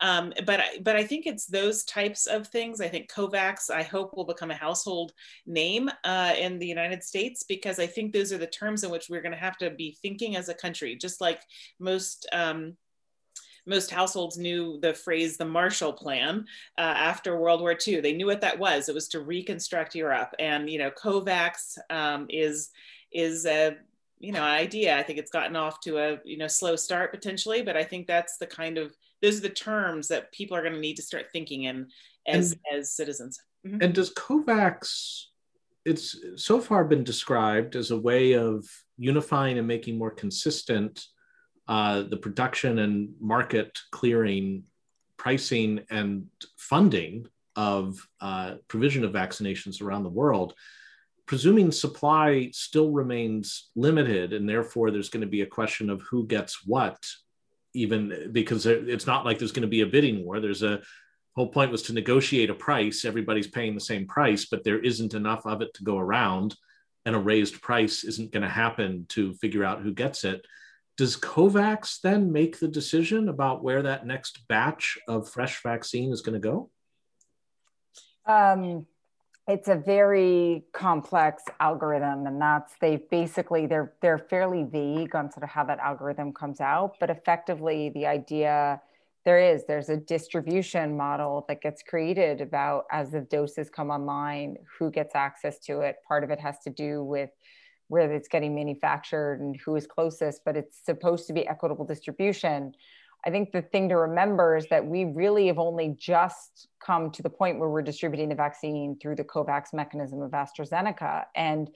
[0.00, 2.80] Um, but but I think it's those types of things.
[2.80, 5.12] I think COVAX, I hope, will become a household
[5.46, 9.08] name uh, in the United States because I think those are the terms in which
[9.08, 10.96] we're going to have to be thinking as a country.
[10.96, 11.40] Just like
[11.78, 12.76] most um,
[13.66, 16.46] most households knew the phrase the Marshall Plan
[16.78, 18.00] uh, after World War II.
[18.00, 18.88] They knew what that was.
[18.88, 22.70] It was to reconstruct Europe, and you know, COVAX um, is
[23.12, 23.76] is a
[24.18, 24.96] you know idea.
[24.96, 28.06] I think it's gotten off to a you know slow start potentially, but I think
[28.06, 31.02] that's the kind of those are the terms that people are going to need to
[31.02, 31.88] start thinking in
[32.26, 33.40] as and, as citizens.
[33.66, 33.82] Mm-hmm.
[33.82, 35.24] And does COVAX?
[35.84, 41.06] It's so far been described as a way of unifying and making more consistent
[41.68, 44.64] uh, the production and market clearing,
[45.16, 50.54] pricing, and funding of uh, provision of vaccinations around the world,
[51.26, 56.26] presuming supply still remains limited, and therefore there's going to be a question of who
[56.26, 57.04] gets what,
[57.74, 60.38] even because it's not like there's going to be a bidding war.
[60.38, 60.82] There's a
[61.34, 63.04] whole point was to negotiate a price.
[63.04, 66.54] Everybody's paying the same price, but there isn't enough of it to go around,
[67.04, 70.46] and a raised price isn't going to happen to figure out who gets it
[70.96, 76.22] does COVAX then make the decision about where that next batch of fresh vaccine is
[76.22, 76.70] going to go?
[78.24, 78.86] Um,
[79.46, 85.44] it's a very complex algorithm, and that's they basically they're they're fairly vague on sort
[85.44, 88.80] of how that algorithm comes out, but effectively the idea
[89.24, 94.56] there is there's a distribution model that gets created about as the doses come online,
[94.78, 95.96] who gets access to it.
[96.08, 97.30] Part of it has to do with
[97.88, 102.72] where it's getting manufactured and who is closest, but it's supposed to be equitable distribution.
[103.24, 107.22] I think the thing to remember is that we really have only just come to
[107.22, 111.24] the point where we're distributing the vaccine through the COVAX mechanism of AstraZeneca.
[111.34, 111.68] And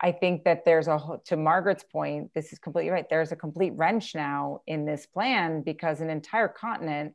[0.00, 3.06] I think that there's a, to Margaret's point, this is completely right.
[3.08, 7.14] There's a complete wrench now in this plan because an entire continent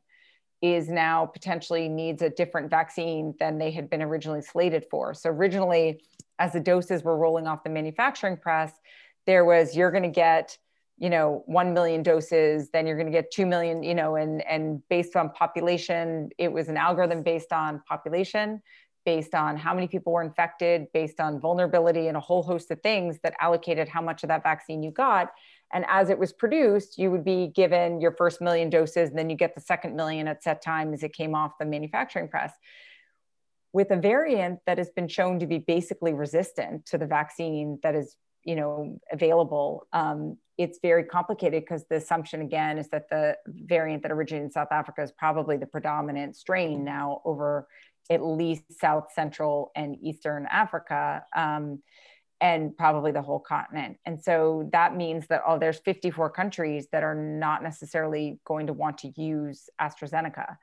[0.62, 5.14] is now potentially needs a different vaccine than they had been originally slated for.
[5.14, 6.02] So originally,
[6.40, 8.72] as the doses were rolling off the manufacturing press,
[9.26, 10.58] there was you're going to get
[10.98, 14.46] you know 1 million doses then you're going to get 2 million you know and
[14.46, 18.60] and based on population it was an algorithm based on population
[19.06, 22.80] based on how many people were infected based on vulnerability and a whole host of
[22.82, 25.30] things that allocated how much of that vaccine you got.
[25.72, 29.30] And as it was produced you would be given your first million doses and then
[29.30, 32.52] you get the second million at set time as it came off the manufacturing press
[33.72, 37.94] with a variant that has been shown to be basically resistant to the vaccine that
[37.94, 39.86] is you know available.
[39.92, 44.50] Um, it's very complicated because the assumption again is that the variant that originated in
[44.50, 47.66] south africa is probably the predominant strain now over
[48.10, 51.82] at least south central and eastern africa um,
[52.42, 53.98] and probably the whole continent.
[54.06, 58.72] And so that means that oh there's 54 countries that are not necessarily going to
[58.72, 60.56] want to use astrazeneca.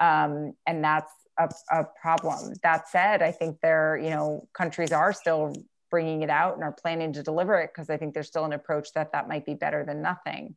[0.00, 2.54] Um, and that's a, a problem.
[2.62, 5.54] That said, I think there, you know, countries are still
[5.90, 8.52] bringing it out and are planning to deliver it because I think there's still an
[8.52, 10.56] approach that that might be better than nothing.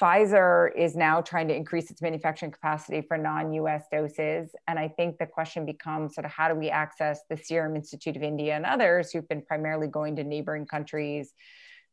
[0.00, 4.50] Pfizer is now trying to increase its manufacturing capacity for non US doses.
[4.66, 8.16] And I think the question becomes sort of how do we access the Serum Institute
[8.16, 11.32] of India and others who've been primarily going to neighboring countries?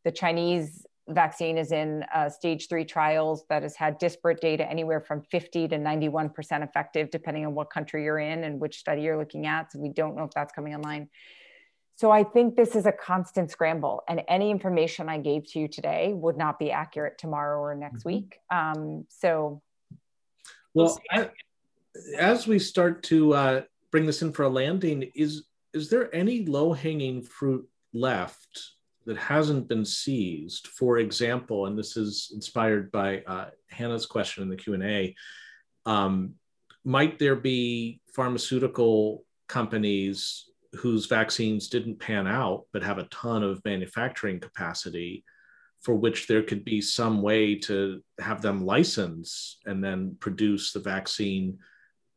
[0.06, 5.02] The Chinese vaccine is in uh, stage three trials that has had disparate data anywhere
[5.02, 9.18] from 50 to 91% effective, depending on what country you're in and which study you're
[9.18, 9.72] looking at.
[9.72, 11.10] So we don't know if that's coming online.
[11.96, 15.68] So I think this is a constant scramble, and any information I gave to you
[15.68, 18.10] today would not be accurate tomorrow or next mm-hmm.
[18.10, 18.40] week.
[18.52, 19.64] Um, so,
[20.76, 21.32] well, I,
[22.20, 26.46] as we start to uh, bring this in for a landing, is is there any
[26.46, 28.77] low hanging fruit left
[29.08, 30.68] that hasn't been seized?
[30.68, 35.16] For example, and this is inspired by uh, Hannah's question in the Q and A.
[35.86, 36.36] Um,
[36.84, 43.64] might there be pharmaceutical companies whose vaccines didn't pan out but have a ton of
[43.66, 45.24] manufacturing capacity
[45.82, 50.80] for which there could be some way to have them license and then produce the
[50.80, 51.58] vaccine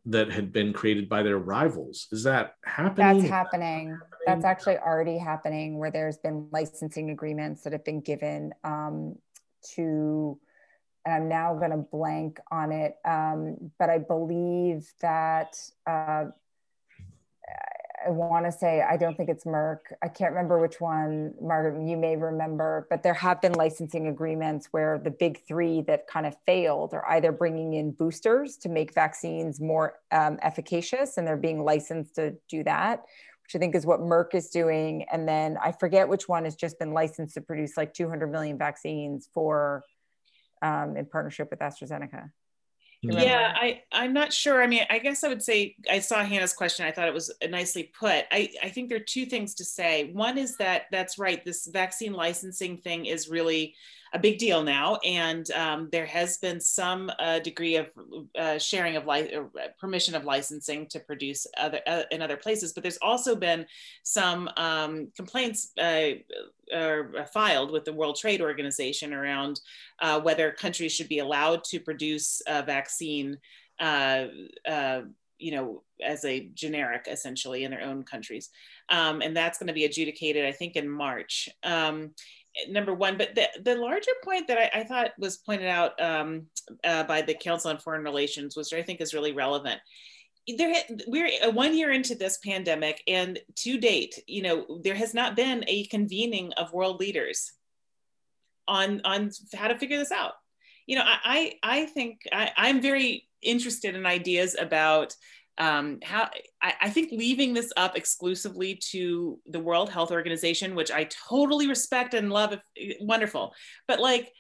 [0.07, 2.09] that had been created by their rivals.
[2.13, 3.21] Is that happening?
[3.21, 3.99] That's happening.
[4.27, 9.17] That's actually already happening where there's been licensing agreements that have been given um,
[9.75, 10.39] to,
[11.05, 16.27] and I'm now going to blank on it, um, but I believe that uh,
[18.07, 19.79] I want to say, I don't think it's Merck.
[20.03, 24.69] I can't remember which one, Margaret, you may remember, but there have been licensing agreements
[24.71, 28.95] where the big three that kind of failed are either bringing in boosters to make
[28.95, 33.05] vaccines more um, efficacious, and they're being licensed to do that,
[33.43, 35.05] which I think is what Merck is doing.
[35.13, 38.57] And then I forget which one has just been licensed to produce like 200 million
[38.57, 39.85] vaccines for
[40.63, 42.31] um, in partnership with AstraZeneca.
[43.03, 44.63] Yeah, I, I'm not sure.
[44.63, 46.85] I mean, I guess I would say I saw Hannah's question.
[46.85, 48.27] I thought it was nicely put.
[48.31, 50.11] I, I think there are two things to say.
[50.13, 51.43] One is that that's right.
[51.43, 53.75] This vaccine licensing thing is really
[54.13, 57.87] a big deal now, and um, there has been some uh, degree of
[58.39, 59.43] uh, sharing of li- uh,
[59.79, 62.73] permission of licensing to produce other uh, in other places.
[62.73, 63.67] But there's also been
[64.03, 66.13] some um, complaints uh,
[67.33, 69.61] filed with the World Trade Organization around
[70.01, 73.39] uh, whether countries should be allowed to produce a vaccine.
[75.43, 78.51] you know, as a generic essentially in their own countries.
[78.91, 81.49] Um, and that's going to be adjudicated, I think, in March.
[81.63, 82.11] Um,
[82.69, 83.17] number one.
[83.17, 86.47] But the, the larger point that I, I thought was pointed out um,
[86.85, 89.81] uh, by the Council on Foreign Relations, which I think is really relevant.
[90.57, 90.75] There,
[91.07, 95.65] we're one year into this pandemic, and to date, you know, there has not been
[95.69, 97.53] a convening of world leaders
[98.67, 100.33] on on how to figure this out.
[100.87, 101.19] You know, I
[101.63, 105.15] I, I think I, I'm very interested in ideas about
[105.61, 106.31] um, how
[106.63, 111.69] I, I, think leaving this up exclusively to the World Health Organization, which I totally
[111.69, 113.53] respect and love, if, wonderful,
[113.87, 114.33] but like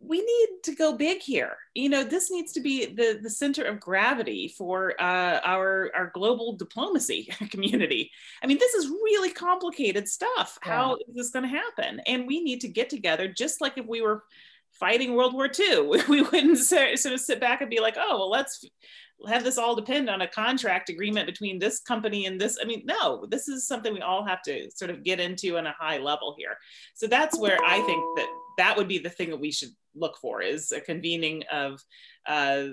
[0.00, 1.56] we need to go big here.
[1.74, 6.10] You know, this needs to be the the center of gravity for uh, our our
[6.12, 8.10] global diplomacy community.
[8.42, 10.58] I mean, this is really complicated stuff.
[10.66, 10.72] Yeah.
[10.72, 12.00] How is this going to happen?
[12.06, 14.24] And we need to get together, just like if we were
[14.78, 16.02] fighting World War II.
[16.08, 18.64] We wouldn't sort of sit back and be like, oh, well, let's
[19.28, 22.58] have this all depend on a contract agreement between this company and this.
[22.60, 25.66] I mean, no, this is something we all have to sort of get into on
[25.66, 26.56] a high level here.
[26.94, 30.18] So that's where I think that that would be the thing that we should look
[30.18, 31.82] for is a convening of,
[32.26, 32.64] uh,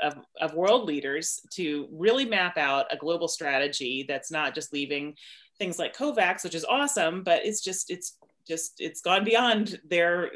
[0.00, 5.14] of, of world leaders to really map out a global strategy that's not just leaving
[5.58, 8.16] things like COVAX, which is awesome, but it's just, it's
[8.48, 10.30] just, it's gone beyond their,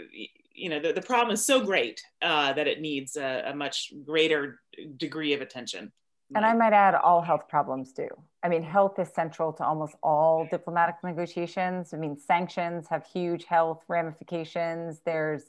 [0.55, 3.93] you know the, the problem is so great uh, that it needs a, a, much
[4.05, 4.61] greater
[4.97, 5.93] degree of attention.
[6.35, 8.09] And i might add all health problems do.
[8.43, 11.93] I mean health is central to almost all diplomatic negotiations.
[11.93, 15.01] I mean sanctions have huge health ramifications.
[15.05, 15.43] There's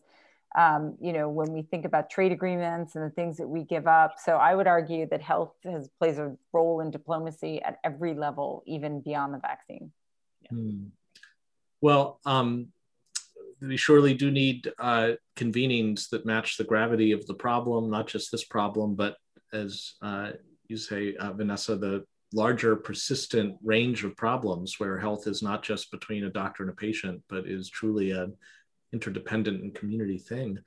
[0.58, 3.88] um, you know when we think about trade agreements and the things that we give
[3.88, 4.16] up.
[4.24, 8.64] So i would argue that health has plays a role in diplomacy at every level
[8.66, 9.92] even beyond the vaccine.
[10.44, 10.50] Yeah.
[10.58, 10.84] hmm.
[11.82, 12.68] well um,
[13.62, 18.32] we surely do need uh, convenings that match the gravity of the problem, not just
[18.32, 19.16] this problem, but
[19.54, 20.32] as uh,
[20.68, 22.04] you say, uh, Vanessa, the
[22.34, 26.76] larger persistent range of problems where health is not just between a doctor and a
[26.76, 28.36] patient, but is truly an
[28.92, 30.60] interdependent and community thing.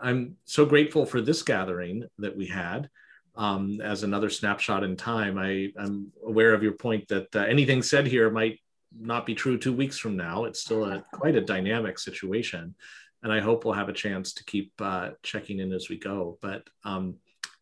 [0.00, 2.88] I'm so grateful for this gathering that we had.
[3.34, 7.82] Um, as another snapshot in time, I, am aware of your point that uh, anything
[7.82, 8.60] said here might
[8.98, 10.44] not be true two weeks from now.
[10.44, 12.74] It's still a quite a dynamic situation,
[13.22, 16.38] and I hope we'll have a chance to keep uh, checking in as we go.
[16.40, 17.16] But um,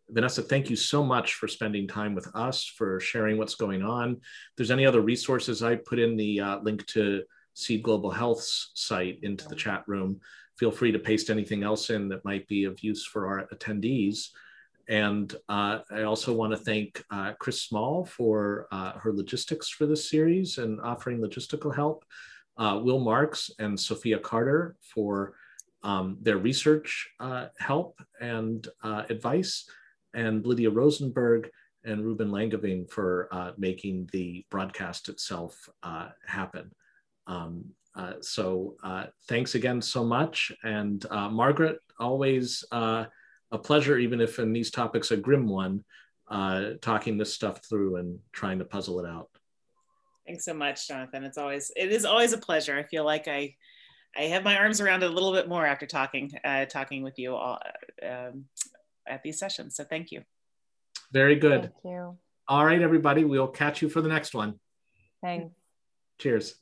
[0.08, 4.12] Vanessa, thank you so much for spending time with us, for sharing what's going on.
[4.12, 7.22] If there's any other resources, I put in the uh, link to
[7.54, 10.20] Seed Global Health's site into the chat room.
[10.58, 14.28] Feel free to paste anything else in that might be of use for our attendees.
[14.90, 19.86] And uh, I also want to thank uh, Chris Small for uh, her logistics for
[19.86, 22.04] this series and offering logistical help,
[22.58, 25.34] uh, Will Marks and Sophia Carter for
[25.84, 29.70] um, their research uh, help and uh, advice,
[30.12, 31.48] and Lydia Rosenberg
[31.84, 35.68] and Ruben Langevin for making the broadcast itself
[36.26, 36.72] happen.
[37.28, 37.64] Um,
[38.20, 38.74] so
[39.28, 40.52] thanks again so much.
[40.64, 42.64] And Margaret, always
[43.52, 45.84] a pleasure, even if in these topics a grim one,
[46.28, 49.28] uh, talking this stuff through and trying to puzzle it out.
[50.26, 51.24] Thanks so much, Jonathan.
[51.24, 52.76] It's always it is always a pleasure.
[52.76, 53.54] I feel like I
[54.16, 57.18] I have my arms around it a little bit more after talking uh, talking with
[57.18, 57.58] you all
[58.08, 58.44] um,
[59.08, 59.76] at these sessions.
[59.76, 60.22] So thank you.
[61.12, 61.62] Very good.
[61.62, 62.16] Thank you.
[62.46, 63.24] All right, everybody.
[63.24, 64.58] We'll catch you for the next one.
[65.22, 65.52] Thanks.
[66.18, 66.54] Cheers.